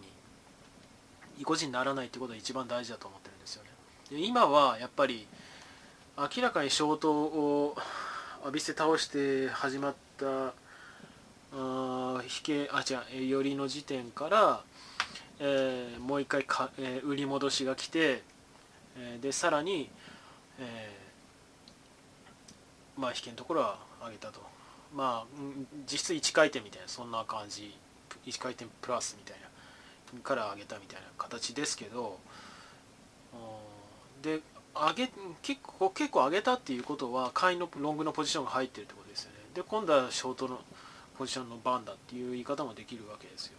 [1.40, 3.70] 意固地にならないってことが一番大事だと思ってるんですよね。
[4.12, 5.28] で今はやっぱり
[6.18, 7.76] 明らかにショートを
[8.42, 10.54] 浴びせ倒して始まった
[11.54, 14.62] あ引けあ違う寄りの時点から、
[15.40, 18.22] えー、もう一回か、えー、売り戻しが来て、
[18.98, 19.90] えー、でさらに、
[20.60, 24.42] えー、まあ引けのところは上げたと。
[24.96, 25.42] まあ
[25.90, 27.76] 実質1回転みたいなそんな感じ。
[28.26, 29.49] 1回転プラスみたいな。
[30.24, 32.20] から上げたみたいな形ですけど
[34.22, 34.42] で
[34.76, 39.38] 上げ結構結構上げたっていうことは買いのロングのポジションが入ってるってことですよね。
[39.54, 40.60] で今度はショートの
[41.18, 43.58] ポジションの番だっていう言い方もできるわけですよ。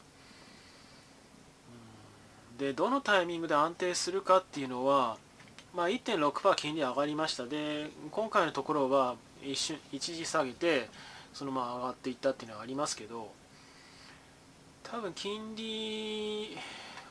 [2.59, 5.17] でどのタイミングで安定するかっていうのは、
[5.75, 7.47] まあ、1.6%金利上がりました。
[7.47, 10.89] で今回のところは一瞬一時下げて
[11.33, 13.33] そのまま上がっていったっていうのはありますけど
[14.91, 16.57] 多分金利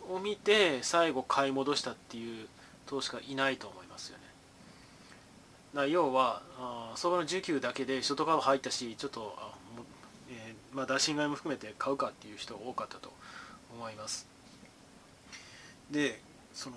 [0.10, 2.48] を見て最後買い戻したっていう
[2.86, 4.24] 投資家いないと思いますよね。
[5.74, 9.86] な要はあ相場の需給だけでショートカード入ったしちょっとあも、
[10.30, 13.14] えー、まあ、打診買いも含めて買うかっていう人多かったと
[13.74, 14.28] 思います。
[15.90, 16.20] で
[16.54, 16.76] その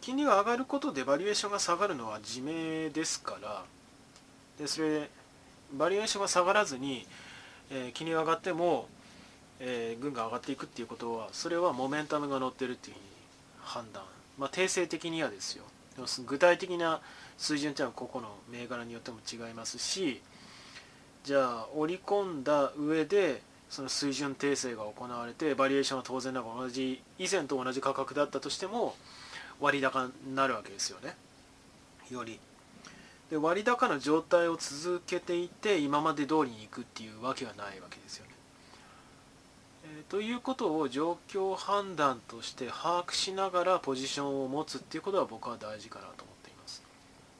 [0.00, 3.64] 金利が上がることでバリエーションが下がるのは自明ですから
[4.58, 5.08] でそれ
[5.72, 7.06] バリエーションが下がらずに、
[7.70, 8.88] えー、金利が上がっても
[9.60, 13.06] えー、軍が上がっていくっていうことはそれはモメンタムが乗ってるっていうふうに
[13.62, 14.02] 判断、
[14.38, 15.64] まあ、定性的にはですよ。
[16.26, 17.00] 具体的な
[17.38, 20.20] 水準っていうのは個々の銘柄によっても違いますし
[21.22, 28.94] じゃあ織り込んだ上でその水準訂正が行われてバリエーションは当然ながら同じ以前と同じ価格だったとしても
[29.60, 31.16] 割高になるわけですよね。
[32.10, 32.38] より。
[33.30, 38.33] で割高の状態を続けていて今まで通りにいくっていうわけはないわけですよね。
[40.08, 46.82] ということを状況判断として把握しながらポジションを持つっていうことは僕は大事かなと思っています。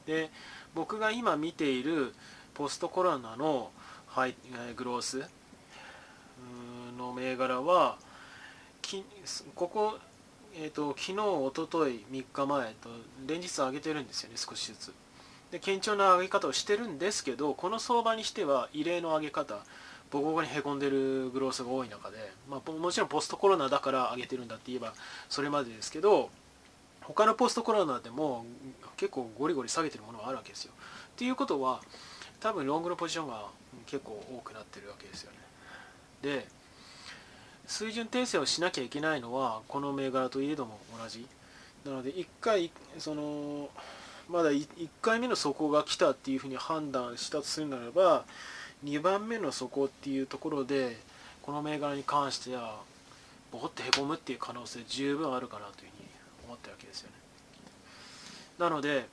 [0.05, 0.29] で
[0.73, 2.13] 僕が今見ている
[2.53, 3.71] ポストコロナの
[4.07, 4.35] ハイ
[4.75, 5.23] グロース
[6.97, 7.97] の銘柄は
[9.55, 9.97] ここ、
[10.55, 12.89] えーと、昨日、おととい、3日前と
[13.25, 14.93] 連日上げてるんですよね、少しずつ。
[15.51, 19.59] で堅調な上げ方をしてるんですけど、この相場にしては異例の上げ方、
[20.15, 22.15] ボコボコにへこんでるグロースが多い中で、
[22.49, 24.93] まあ、もちろんポストコロナだから上げてるんだって言えば
[25.27, 26.29] それまでですけど、
[27.01, 28.45] 他のポストコロナでも
[28.95, 30.71] 結構ゴリゴリ下げてるものがあるわけですよ。
[30.71, 31.81] っていうことは、
[32.39, 33.47] 多分ロングのポジションが
[33.87, 35.37] 結構多くなってるわけですよね。
[36.21, 36.47] で、
[37.67, 41.27] 水準訂正をしなきゃいけないのはこの銘柄といえども同じ
[41.85, 43.69] なので1回その
[44.29, 44.67] まだ1
[45.01, 48.23] 回目の底が来たっていうふうに判断したとするならば
[48.85, 50.97] 2番目の底っていうところで
[51.41, 52.79] この銘柄に関しては
[53.51, 56.09] ボコってへこむっていう可能性十分あるかなというふうに
[56.45, 57.15] 思ってるわけですよね。
[58.59, 59.07] なので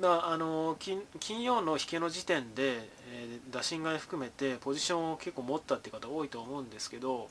[0.00, 7.28] あの金金曜の引けの時点で、えー、打診買い含めてポジションを結構持ったって方多いと思うんですけど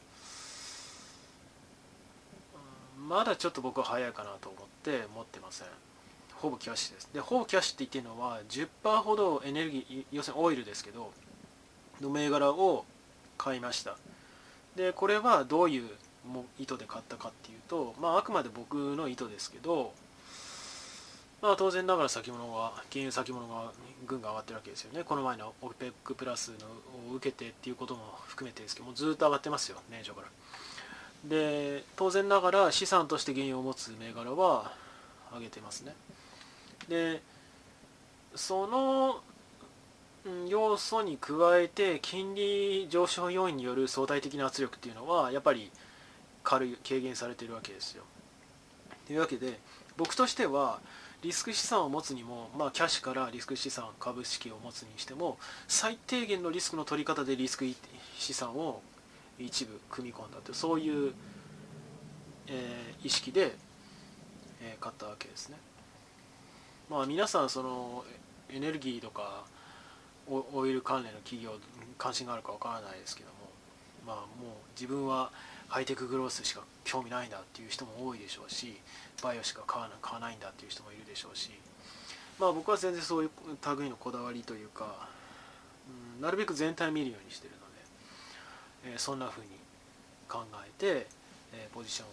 [3.08, 5.68] まだちょっと僕は早いかなと思って持ってません。
[6.36, 7.10] ほぼキャッシュです。
[7.14, 11.12] でほぼキャッシュって言ってるのは10%ほどエネルギー要するにオイルですけど
[12.02, 12.86] の銘柄を
[13.38, 13.98] 買いました。
[14.76, 15.90] でこれはどういう
[16.60, 19.94] 意図で買ったかっていうと、まあ、あくまで僕の意図ですけど、
[21.42, 23.72] まあ、当然ながら先物が原油先物が
[24.06, 25.04] 軍が上がってるわけですよね。
[25.04, 30.28] この前の OPEC プラスのを受けてっていうことも含めてですけどもずっと上がってますよ年初から。
[31.26, 34.72] で当然ながら資産として原油を持つ銘柄は
[35.34, 35.96] 上げてますね。
[36.88, 37.22] で
[38.36, 39.22] その
[40.48, 45.72] 要素に加えて金利上昇要因による相対的な圧力っていうのはやっぱり
[46.44, 48.04] 軽い軽減されてるわけですよ
[49.06, 49.60] というわけで
[49.98, 50.80] 僕としては
[51.22, 57.66] リスク資産を持つにも、まあ、キャッシュからリスク資産株式を持つにしても最低限のリスクの取り方でリスク
[58.18, 58.82] 資産を
[59.40, 61.14] 一部組み込んだというそういう、
[62.48, 63.56] えー、意識で、
[64.62, 65.58] えー、買ったわけですね。
[66.90, 68.06] まあ皆さんその
[68.50, 69.44] エネルギーとか
[70.30, 71.52] オイル関連の企業
[71.98, 73.36] 関心があるかわからないですけども
[74.06, 75.32] まあもう自分は
[75.68, 78.78] ハイテクグロースしか興味ないんだっていう人も多いでしょうし
[79.24, 81.52] バイオしか買わ買わないんだっていう人もいるでしょうし
[82.40, 83.30] まあ僕は全然そういう
[83.78, 85.08] 類のこだわりというか、
[86.18, 87.68] うん、なるべく全体見るようにしてるので
[88.86, 89.50] えー、そんな風に
[90.30, 91.08] 考えて、
[91.54, 92.12] えー、ポジションを、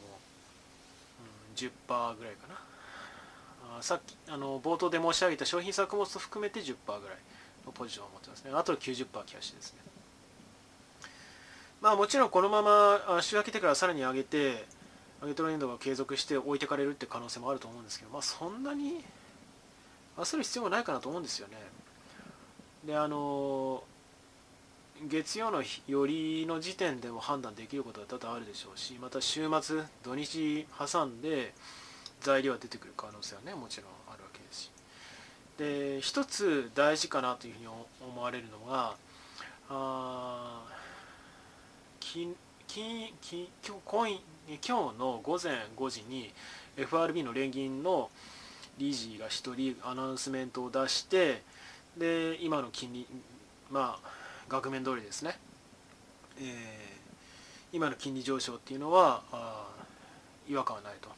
[1.20, 2.54] うん、10%ぐらいかな
[3.78, 7.18] あさっきあの冒頭で申し上げた商品作物と含めて10%ぐらい
[7.66, 8.50] のポジションを持ってますね。
[8.54, 9.80] あと90%キャッシュですね。
[11.80, 14.64] まあもちろんこのまま週明けてからさらに上げて
[15.20, 19.04] 上げトレンドが継続して置いてかれるって可能性もあると思うんですけどまあそんなに
[20.16, 21.56] 焦る必要もないかなと思うんですよね。
[22.86, 23.82] であの
[25.08, 31.52] 月曜のよりの時点でも判断できることは多々あるでしょうしまた週末土日挟んで
[32.20, 33.90] 材料が出てくる可能性はねもちろん
[35.58, 38.94] で一つ大事かなというふうに思われるのが
[39.70, 40.62] あ
[42.00, 42.34] 金
[42.66, 44.20] 金金今日
[44.66, 46.32] 今日の午前5時に
[46.76, 48.10] FRB の連銀の
[48.78, 51.42] 理事が1人アナウンスメントを出して
[51.96, 53.06] で今の金利
[53.70, 54.08] まあ
[54.48, 55.38] 額面通りですね、
[56.38, 56.44] えー、
[57.72, 59.22] 今の金利上昇っていうのは
[60.48, 61.08] 違和感はないと、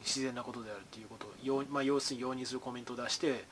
[0.00, 3.44] 自然なことであるということを、まあ、要するに容認するコメントを出して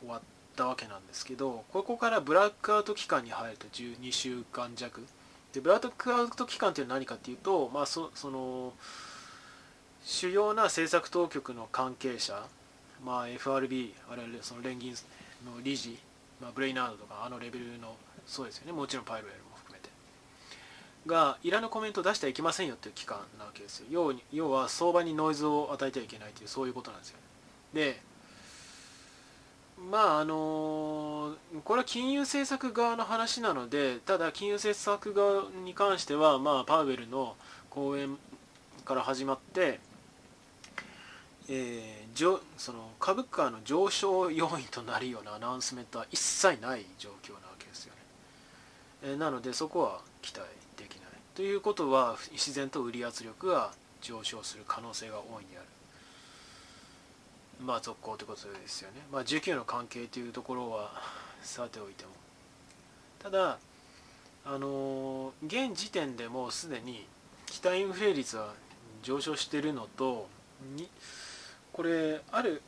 [0.00, 0.20] 終わっ
[0.56, 5.04] たわけなんですけどここからブラックアウト期間に入ると12週間弱。
[5.52, 8.72] でブラックアウト期間というのは何かっていうと、まあ、そその
[10.04, 12.46] 主要な政策当局の関係者、
[13.04, 15.98] まあ、FRB あるいはその連銀の理事
[16.40, 17.96] まあ、ブレイナードとかあのレベルの
[18.26, 18.72] そうですよね。
[18.72, 19.47] もちろんパイロエルも
[21.08, 23.86] がいらぬコメントを出してはいけませんよっていう期間なわけですよ。
[23.90, 27.16] 要要は相場にノイズを与えてはいけないというそういうことなんですよ
[27.74, 28.00] で
[29.90, 31.34] まああの
[31.64, 37.36] これは金融政策側の話なのでただ金融政策側に関してはまあパウエルの
[37.70, 38.16] 講演
[38.84, 39.80] から始まって
[41.50, 48.00] えー、その株価の上昇要因となるようなアナウンスメントは一切ない状況なわけですよね、
[49.04, 50.44] えー、なのでそこは期待
[51.38, 53.70] ということは自然と売り圧力が
[54.00, 55.66] 上昇する可能性が大いにある。
[57.64, 58.96] まあ続行ということですよね。
[59.12, 60.90] まあ需給の関係というところは
[61.40, 62.10] さておいても。
[63.20, 63.60] ただ
[64.46, 67.06] あの、現時点でもうすでに
[67.46, 68.52] 期待インフレ率は
[69.04, 70.26] 上昇しているのと
[70.74, 70.88] に
[71.72, 72.62] これある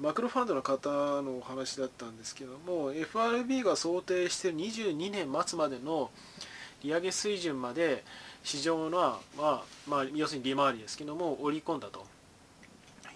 [0.00, 0.88] マクロファンドの方
[1.20, 6.10] のお話だったんですけども FRB が想定している22年末までの
[6.82, 8.04] 利上げ水準まで
[8.42, 12.06] 市場のは、まあまあ、要するに利回りですけども織り込んだと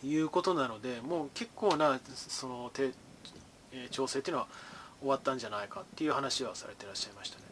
[0.04, 2.90] いうことなのでもう結構なその手、
[3.72, 4.48] え調整というのは
[5.00, 7.44] 終わったんじゃないかっていう話はされてらっしゃいましたね。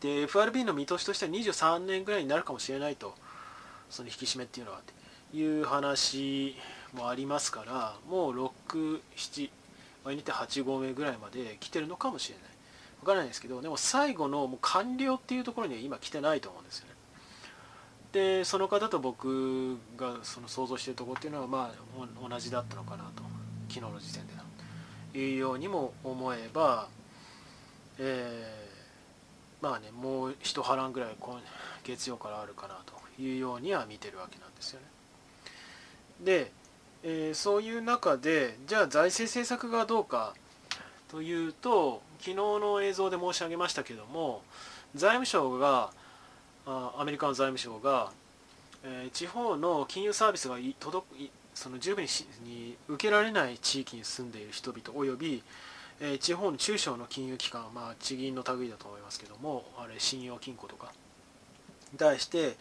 [0.00, 3.14] で FRB の見通しとしては23年ぐらいになるかもしれないと
[3.88, 4.80] その引き締めっていうのは
[5.30, 6.56] という話
[6.92, 9.50] もありますからもう67
[10.04, 12.51] 場合によって8合目ぐらいまで来てるのかもしれない
[13.02, 16.92] 分からないですけどでも最後のもう完了っていうところには今来てないと思うんですよね。
[18.12, 23.22] でその方と僕がその想像してるとこっていうのはまあ同じだったのかなと。
[23.68, 24.34] 昨日の時点で
[25.12, 26.88] というようにも思えば
[27.98, 31.40] えー、まあねもう一波乱ぐらい今
[31.84, 34.86] 月曜からあるかなというようには見てるわけなんですよね。
[36.22, 36.52] で、
[37.02, 40.34] えー、そういう中でじゃあ財政政策がどうか
[41.08, 44.42] というと昨日の映像で申し上げましたけども
[44.94, 45.90] 財務省が
[46.66, 48.12] アメリカの財務省が、
[48.84, 52.04] えー、地方の金融サービスが届くその十分
[52.44, 55.42] に受けられない地域に住んでいる人々および、
[56.00, 60.92] えー、地方の中小の金融機関、まあ、地銀の類だと思いますけどもあれ信用金庫とか
[61.92, 62.54] に対して、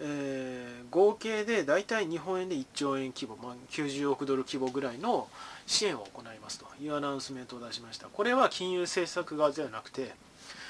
[0.00, 5.26] えー、合計で大体日本円で1兆円規模、まあ、90億ドル規模ぐらいの
[5.70, 8.08] 支援を行いますというアナウンスメントを出しました。
[8.08, 10.12] これは金融政策側ではなくて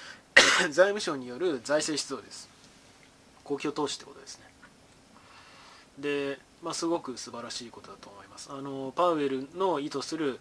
[0.70, 2.50] 財務省による財政出動です。
[3.42, 4.44] 公共投資ってことですね。
[5.98, 8.50] で、まあ、すごく素晴らしいことだと思います。
[8.52, 10.38] あのパウエルの意図する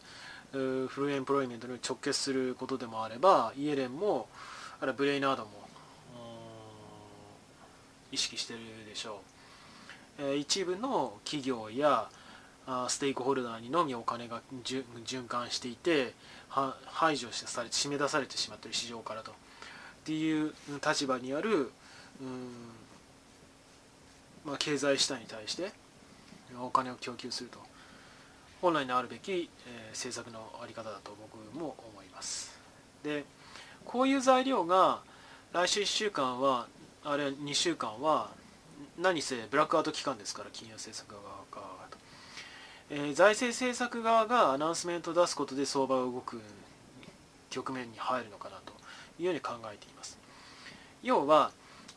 [0.51, 4.28] フルエンプロイメントに直結することでもあればイエレンも
[4.82, 5.51] あるいはブレイナードも
[8.12, 9.22] 意識してるでしょ
[10.20, 12.10] う、一部の企業や
[12.88, 16.13] ステークホルダーにのみお金が循環していて
[16.86, 19.32] 排除されて締め出されてしまっている市場からと。
[19.32, 19.36] っ
[20.05, 20.53] ていう
[20.86, 21.72] 立場にある
[24.45, 25.72] まあ、経済主体に対して
[26.59, 27.59] お金を供給すると。
[28.61, 32.59] 本来のあるべき、え、政策の在り方だと僕も思います。
[33.03, 33.24] で
[33.86, 35.01] こういう材料が
[35.53, 36.67] 来週1週間は
[37.03, 38.32] あれ2週間は
[38.97, 41.30] 何せブラックアウト期間ですから金融政策側が、
[42.89, 46.41] えー、財政政策側がアナウンスメントを出すことで相場が動く
[47.49, 48.73] 局面に入るのかなと
[49.19, 50.17] いうように考えています。
[51.03, 51.51] 要は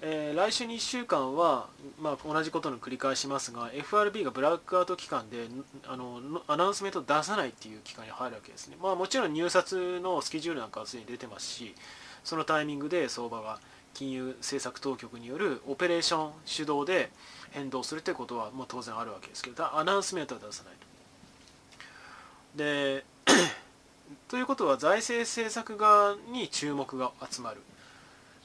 [0.05, 1.69] えー、来週2週間は、
[2.01, 5.47] まあ、同じことの繰り返しますが FRB がブラックアウト期間で
[5.87, 11.77] あのアナウンスメントを出さないっていう期間に入るわけですね、まあ、もちろん入札のスケジュールなんかはすでに出てますし
[12.25, 13.61] そのタイミングで相場が
[13.95, 17.13] 金融政策当局によるオペレーション主導で
[17.53, 22.59] 変動するということはもう当然あるわけですけどアナウンスメントは出さないと。
[22.59, 23.05] で
[24.29, 27.61] ということは財政政策側に注目が集まる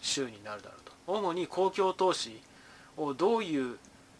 [0.01, 0.91] 週になるだろうと。
[1.07, 2.39] 主に公共投資
[2.97, 3.77] をどういう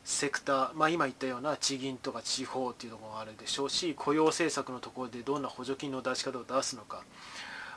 [0.08, 7.04] セクター、まあ、今言ったような地銀とか地方っていうのもあるでしょうし雇用政策のところでどんな補助金の出し方を出すのか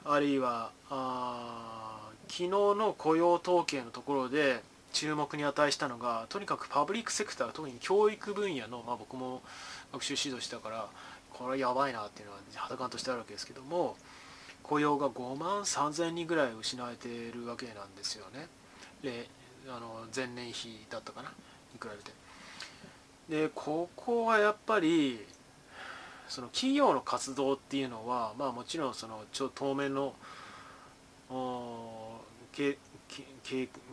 [0.04, 0.70] あるいは
[2.28, 9.42] 昨日の雇用統計のところで注目に値したのがとにかくパブリックセクター特に教育分野の、まあ、僕も
[9.92, 10.88] 学習指導したから
[11.32, 13.96] これやばいなっていうのは肌感としてあるわけですけども
[14.62, 18.46] 雇用が5万3000人ぐらい失われているわけなんですよね。
[19.02, 19.28] で
[19.68, 21.30] あの前年比だったかな
[21.72, 21.88] に比
[23.28, 25.26] べてでここはやっぱり
[26.28, 30.14] その企業の活動っていうのはまあもちろんそのちょ当面の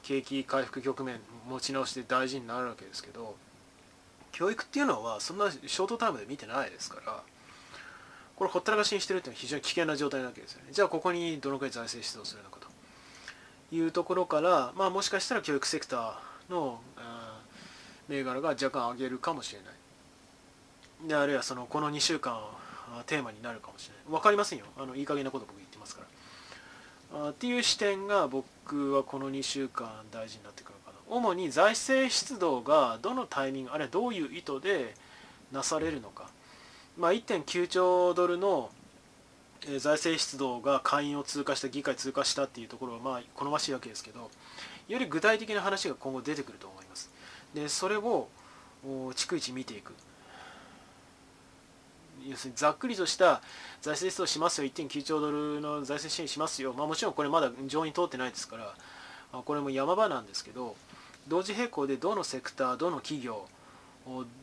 [0.03, 3.35] 景気回復局面持ち直して大事になるわけですけど
[4.31, 7.23] 教育っていうのはそんなショートタイムで見てないですから
[8.35, 10.67] これほったらかしにしてるっていうのは非常に危険な状態なわけですよね。
[10.71, 16.79] じゃあここにどのくらい財政出動するのかというところから、まあ、もしかしたら教育セクターの
[18.07, 19.71] 銘柄が若干上げるかもしれな
[21.05, 21.07] い。
[21.07, 22.39] であるいはそのこの2週間
[23.07, 24.03] テーマになるかもしれない。
[24.11, 24.65] 分かりませんよ。
[24.77, 25.57] あのいい加減なこと僕
[27.13, 30.97] あっていう視点が僕はこの2週間大事になってくるかな。
[31.09, 34.93] 主に財政出動がどのタイミングあるいはどういう意図で
[35.51, 36.29] なされるのか、
[36.97, 38.69] まあ、1.9兆ドルの
[39.79, 44.29] 財政出動が下院を通過した議会通過したっていうところはまあ好ましいわけですけど
[44.87, 47.09] より具体的な話が今後出てくると思います。
[47.53, 48.27] でそれを
[48.85, 49.93] 逐一見ていく。
[52.29, 53.41] 要するにざっくりとした
[53.81, 54.69] 財政出動しますよ。
[54.69, 58.73] 1.9兆ドルの財政支援しますよ、まあ、もちろんこれまだ上院通ってないですから
[59.33, 60.75] あこれも山場なんですけど
[61.27, 63.47] 同時並行でどのセクターどの企業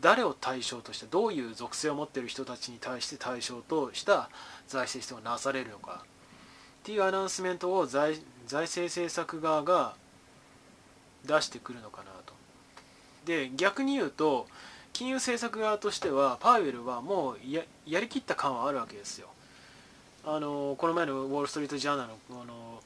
[0.01, 4.29] 誰を対象としてどういう属性を持っている人たちに対して対象とした
[4.69, 6.05] 財政出動がなされるのか。
[6.05, 8.17] っていうアナウンスメントを財
[8.47, 9.95] 財政政策側が
[11.25, 12.35] 出してくるのかなと。
[13.25, 14.47] で逆に言うと
[14.95, 19.27] 金融政策側としてはパウエルはもうややりきった感はあるわけですよ。
[20.25, 22.81] あのこの前のウォール・ストリート・ジャーナルのあの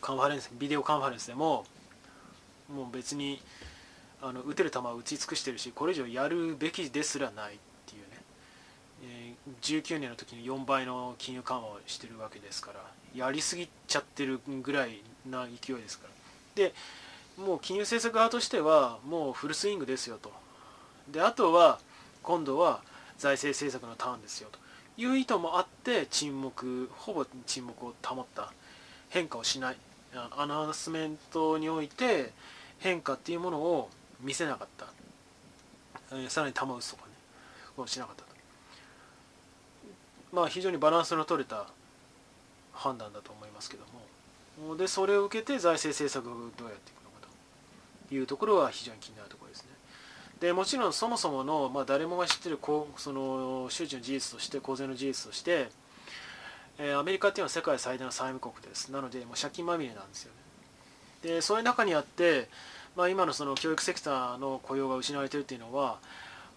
[0.00, 1.66] カンファレンスビデオカンファレンスでも
[2.72, 3.42] もう別に
[4.22, 7.56] あの打てる球は打ち尽くしてるしこれ以上やるべきですらないっ
[7.86, 8.08] ていうね、
[9.04, 12.80] えー、19年の時に4倍の金融緩和をしてるわけですから
[13.14, 16.14] やりすぎちゃってるぐらいな勢いですから。
[16.54, 16.74] で
[17.36, 20.32] もう金融政策側としてはもうフルスイングですよと。
[21.12, 21.78] であとは
[22.22, 22.80] 今度は
[23.18, 24.58] 財政政策のターンですよと
[25.00, 28.52] いう意図もあって沈黙ほぼ沈黙を保った
[29.08, 29.76] 変化をしない
[30.36, 32.32] アナウンスメントにおいて
[32.78, 33.90] 変化っていうものを
[34.20, 34.86] 見せなかった、
[36.16, 37.12] え、さらに球打つとかね
[37.76, 38.28] をしなかったと。
[40.32, 41.66] まあ非常にバランスの取れた
[42.72, 43.84] 判断だと思いますけど
[44.66, 44.76] も。
[44.76, 47.28] でそれを受けて財政政策をどうやっていくのか
[48.08, 49.77] というところは非常に気になるところですね。
[50.40, 52.58] でもちろんそもそもの、まあ、誰もが知ってる
[52.96, 55.68] その周知の事実として公然の事実として、
[56.78, 58.92] え、アメリカっていうのは世界最大の債務国です。
[58.92, 60.32] なのでもう借金まみれなんですよ
[61.22, 61.30] ね。
[61.34, 62.48] でそういう中にあって
[62.98, 65.98] まあ、今のその教育セクターの雇用が失われているというのは、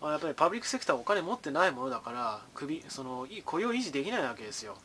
[0.01, 4.75] やっぱりパブリックセクターはお金持ってないものだから首その雇用維持できないわけですよ。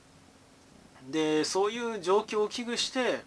[1.11, 3.23] でそういう状況を危惧して、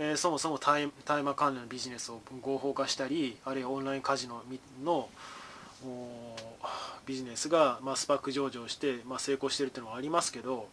[0.00, 4.42] えー、そもそも大麻関連のビジネスを合法化したりあるいはオンラインカジノ
[4.84, 5.08] の
[7.04, 10.68] ビジネスが、まあ、スパック上場して、まあ、成功しているというのはありますけど、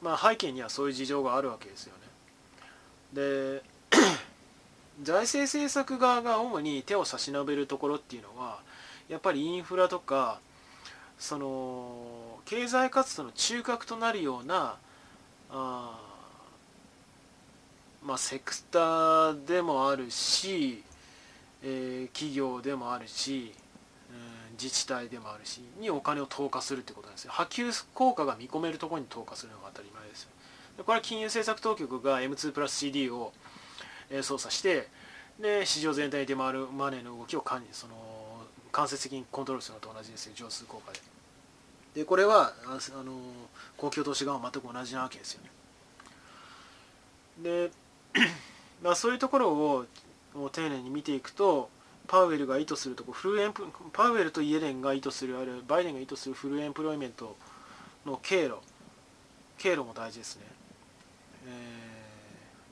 [0.00, 2.00] まあ、背景にはそういう事情があるわけですよね。
[3.14, 3.62] で
[5.02, 8.60] 財政政策側が主に手を差し伸べるところっていうのは
[9.08, 10.38] やっぱりインフラとか
[11.18, 14.76] その経済活動の中核となるような
[15.50, 16.03] あ
[18.04, 20.82] まあセクターでもあるし、
[21.62, 23.54] えー、企業でもあるし、
[24.10, 27.32] うん、自治体でもあるしにお金を投下するってことなんですよ。
[27.32, 30.30] 波及効果が見込めるところに投下するのが当たり前ですよ。
[30.84, 33.32] これは金融政策当局が M2 プラス CD を
[34.22, 34.88] 操作して
[35.40, 37.94] で市場全体に出回るマネーの動きを管理その
[38.72, 40.32] 間接的にコントロールするのと同じですよ。
[40.34, 41.00] 乗数効果で。
[41.94, 43.12] でこれはあの
[43.76, 45.50] 公共投資側は全く同じなわけですよね。
[47.42, 47.70] で、
[48.82, 49.86] ま、そういうところを
[50.52, 51.70] 丁寧に見ていくと
[52.06, 57.36] パウエルが意図するとこフルエンプパウエルとイエレンが意図するあるいはバイデンが意図するフルエンプロイメント
[58.04, 58.56] の経路。
[59.56, 60.42] 経路も大事ですね、
[61.46, 61.94] えー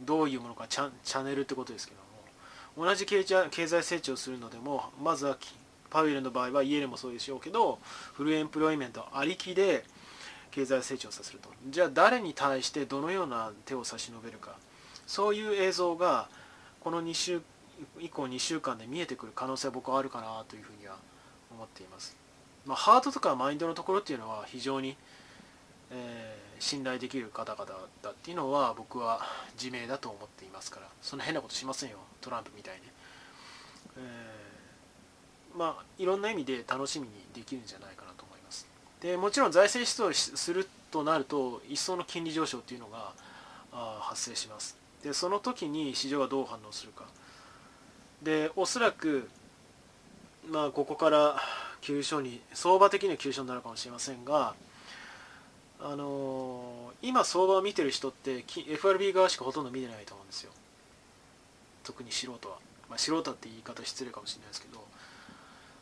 [0.04, 2.86] どういうものかチャチャンネルってことですけども。
[2.86, 5.36] 同じ経済成長するのでもまずは
[5.90, 7.78] パウエルの場合はイエレンもそうでしょうけど
[8.14, 9.84] フルエンプロイメントありきで
[10.50, 11.50] 経済成長させると。
[11.68, 14.56] じゃあ誰に対してどのような手を差し伸べるか。
[15.06, 16.28] そういう映像が
[16.80, 17.42] この2週
[18.00, 20.96] 以降2週間で見えてくる可能性は僕はあるかなというふうには
[21.50, 22.16] 思っています、
[22.64, 24.96] まあ、ハートとかマインドのところっていうのは非常に、
[25.90, 27.66] えー信頼できる方々
[28.02, 29.20] だっていうのは僕は
[29.60, 31.98] 自明だと思っていますからそんな変なことしませんよ。
[32.20, 32.82] トランプみたいに、
[33.96, 38.68] えー、まあいろんな意味で楽しみにできるんじゃないかなと思います。
[39.00, 43.12] でもちろん財政出動するとなると一層の金利上昇っていうのが
[44.00, 44.76] 発生します。
[45.02, 47.04] でその時に市場がどう反応するか。
[48.22, 49.28] でおそらく
[50.48, 51.40] まあここから
[51.80, 54.54] 急所に相場的には急所になるかもしれませんが
[55.80, 60.52] あのー、今相場を見てる人って FRB 側しかほとんど見てないと思うんですよ。
[61.82, 62.56] 特に素人は、
[62.88, 64.82] まあ、素人って言い方失礼かもしれないですけど。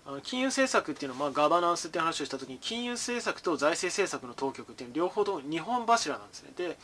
[0.06, 6.52] あの金融政策っていうのは、まあ、ガバナンスって話をした時に金融政策と財政政策の当局っていうのは両方とも2本柱なんですね。
[6.56, 6.78] で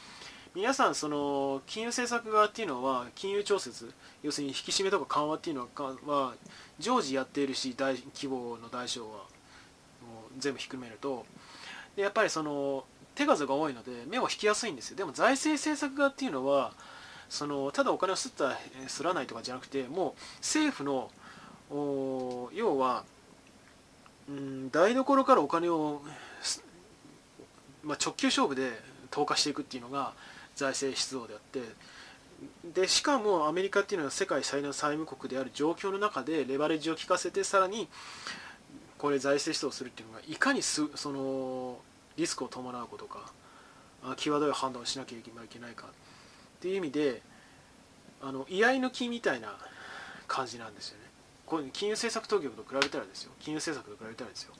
[0.57, 3.92] 皆さんその金融政策側っていうのは金融調節
[4.22, 5.68] 要するに引き締めとか緩和っていうの
[6.07, 6.32] は
[6.78, 11.26] 常時やっているし大規模の代償はもう全部ひっくるめると。
[11.94, 12.84] でやっぱりその
[13.14, 14.96] 手数が多いので目を引きやすいんですよ。
[14.96, 16.72] でも財政政策側っていうのは
[17.28, 21.11] そのただお金をすったすらないとかじゃなくてもう政府の
[22.54, 23.04] 要は、
[24.26, 26.00] うん、台所からお金を、
[27.84, 28.80] まあ、直球勝負で
[29.11, 30.14] 投下していくっていうのが
[30.57, 31.61] 財政出動であって
[32.82, 37.88] でしかもアメリカっていうのは世界最大の債務国である状況の中でレバレッジを効かせてさらに
[38.98, 41.78] これ財政出動するっていうのがいかにすその
[42.16, 43.32] リスクを伴うことか
[44.16, 45.90] 際どい判断をしなきゃいけないかっ
[46.61, 47.22] ていう意味で
[48.22, 49.54] あの居合抜きみたいな
[50.26, 51.04] 感じなんですよね。
[51.44, 53.32] これ金融政策当局と比べたらですよ。
[53.40, 54.54] 金融政策と比べたらですよ。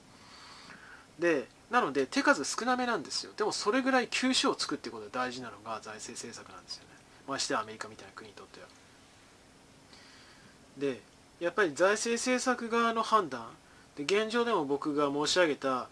[1.19, 3.31] でなので手数少なめなんですよ。
[3.35, 6.89] でもそれぐらい休止を作っていくことが大事なのが財政政策なんですよね。
[7.27, 8.67] ましてアメリカみたいな国にとっては。
[10.77, 11.01] で
[11.39, 13.47] やっぱり財政政策側の判断。
[13.95, 15.89] で現状でも僕が申し上げた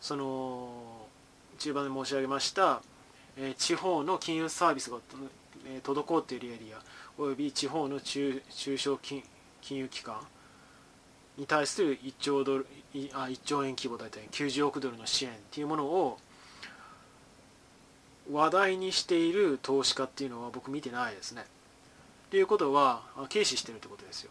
[0.00, 1.06] その
[1.58, 2.82] 中盤で申し上げました、
[3.36, 4.98] えー、地方の金融サービスが、
[5.66, 6.78] えー、滞っているエリア
[7.16, 9.22] および地方の中小金
[9.70, 10.16] 融機関。
[11.36, 12.66] に対する1兆ドル
[13.12, 16.18] あ1兆円規模大体90億ドルの支援っていうものを
[18.30, 21.44] 話題にしている投資家っていうのは僕見てないですね。
[22.30, 24.30] ということは軽視してるってことですよ。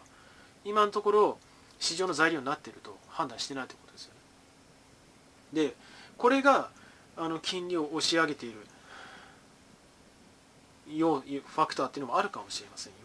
[0.64, 1.38] 今のところ
[1.78, 4.14] 市場の材料になっていると判断してないってことですよ
[5.52, 5.68] ね。
[5.68, 5.74] で
[6.16, 6.70] これが
[7.16, 8.56] あの金利を押し上げている
[10.96, 12.98] ようファクターっていうのもあるかもしれませんよ。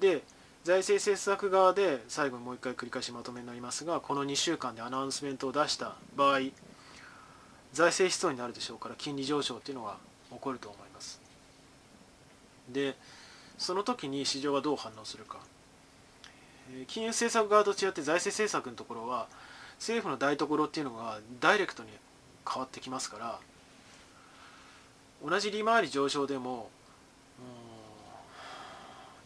[0.00, 0.22] で
[0.64, 6.40] 財政政策側で最後にもう一回繰り返しまとめになりますがこの2週間でアナウンスメントを出した場合
[7.72, 9.96] 財政出動になるでしょうから金利上昇っていうのが
[10.30, 11.20] 起こると思います。
[12.68, 12.96] で
[13.58, 15.38] その時に市場はどう反応するか。
[16.86, 19.26] 金融政策側と違って財政政策のところは
[19.78, 21.88] 政府の台所っていうのがダイレクトに
[22.48, 23.38] 変わってきますから
[25.28, 26.70] 同じ利回り上昇でも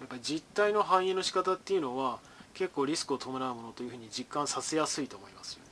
[0.04, 2.18] やっぱり実態の反映の仕方っていうのは
[2.52, 5.70] 結構リスクを伴うものというふうに実感させやすいと思いますよね。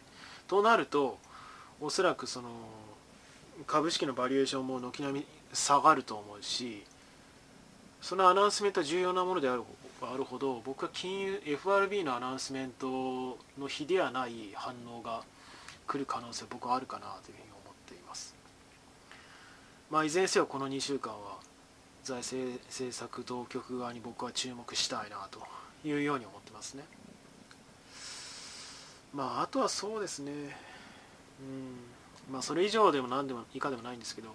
[0.49, 1.18] となると
[1.83, 2.49] おそらくその
[3.66, 6.83] 株式のバリエーションも軒並み下がると思うし
[8.01, 9.64] そのアナウンスメントは重要なものである
[10.01, 15.22] あるほど僕は金融 FRB のアナウンスメントの日ではない反応が
[15.87, 18.35] 来る可能性僕はあるかなというふうに思っています。
[19.91, 21.37] まあ、いずれにせよこの2週間は
[22.05, 25.40] 財政政策当局側に僕は注目したいなと
[25.86, 26.84] いうように思ってますね。
[29.14, 34.34] まああとはそうですね、うんまあ、それ以上でも何でも以下でもないんですけど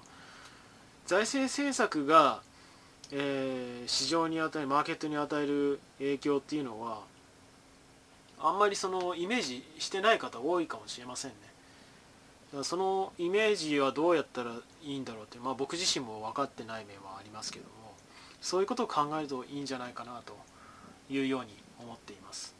[1.07, 2.41] 財政政策が、
[3.11, 7.01] えー、市場に与えるマーケットに与える影響っていうのは
[8.39, 11.37] あんまりそのイメージしてない方多いかもしれませんね。
[12.63, 14.51] そのイメージはどうやったら
[14.83, 17.93] いいんだろうって、まあ、僕自身も分かってない面はりますけども
[18.41, 20.37] そういうことを考えるといいんじゃないかなと
[21.09, 22.55] いうように思っています。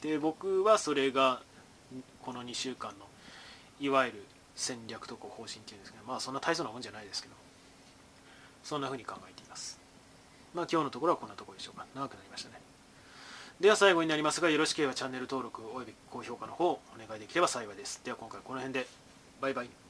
[0.00, 1.42] で僕はそれが
[2.22, 3.06] この2週間の
[3.80, 4.24] いわゆる
[4.56, 7.34] 戦略とか方針っていうんですけどまあそんな大層なもんじゃないですけど
[8.64, 9.78] そんなふうに考えています。
[10.54, 11.86] まあ今日のところはこんなところでしょうか。
[11.94, 12.60] 長くなりましたね。
[13.60, 18.00] では最後になりますがよろしければチャンネル登録および高評価の方お願いできれば幸いです。
[18.04, 18.86] では今回この辺で。
[19.40, 19.81] バイバイ。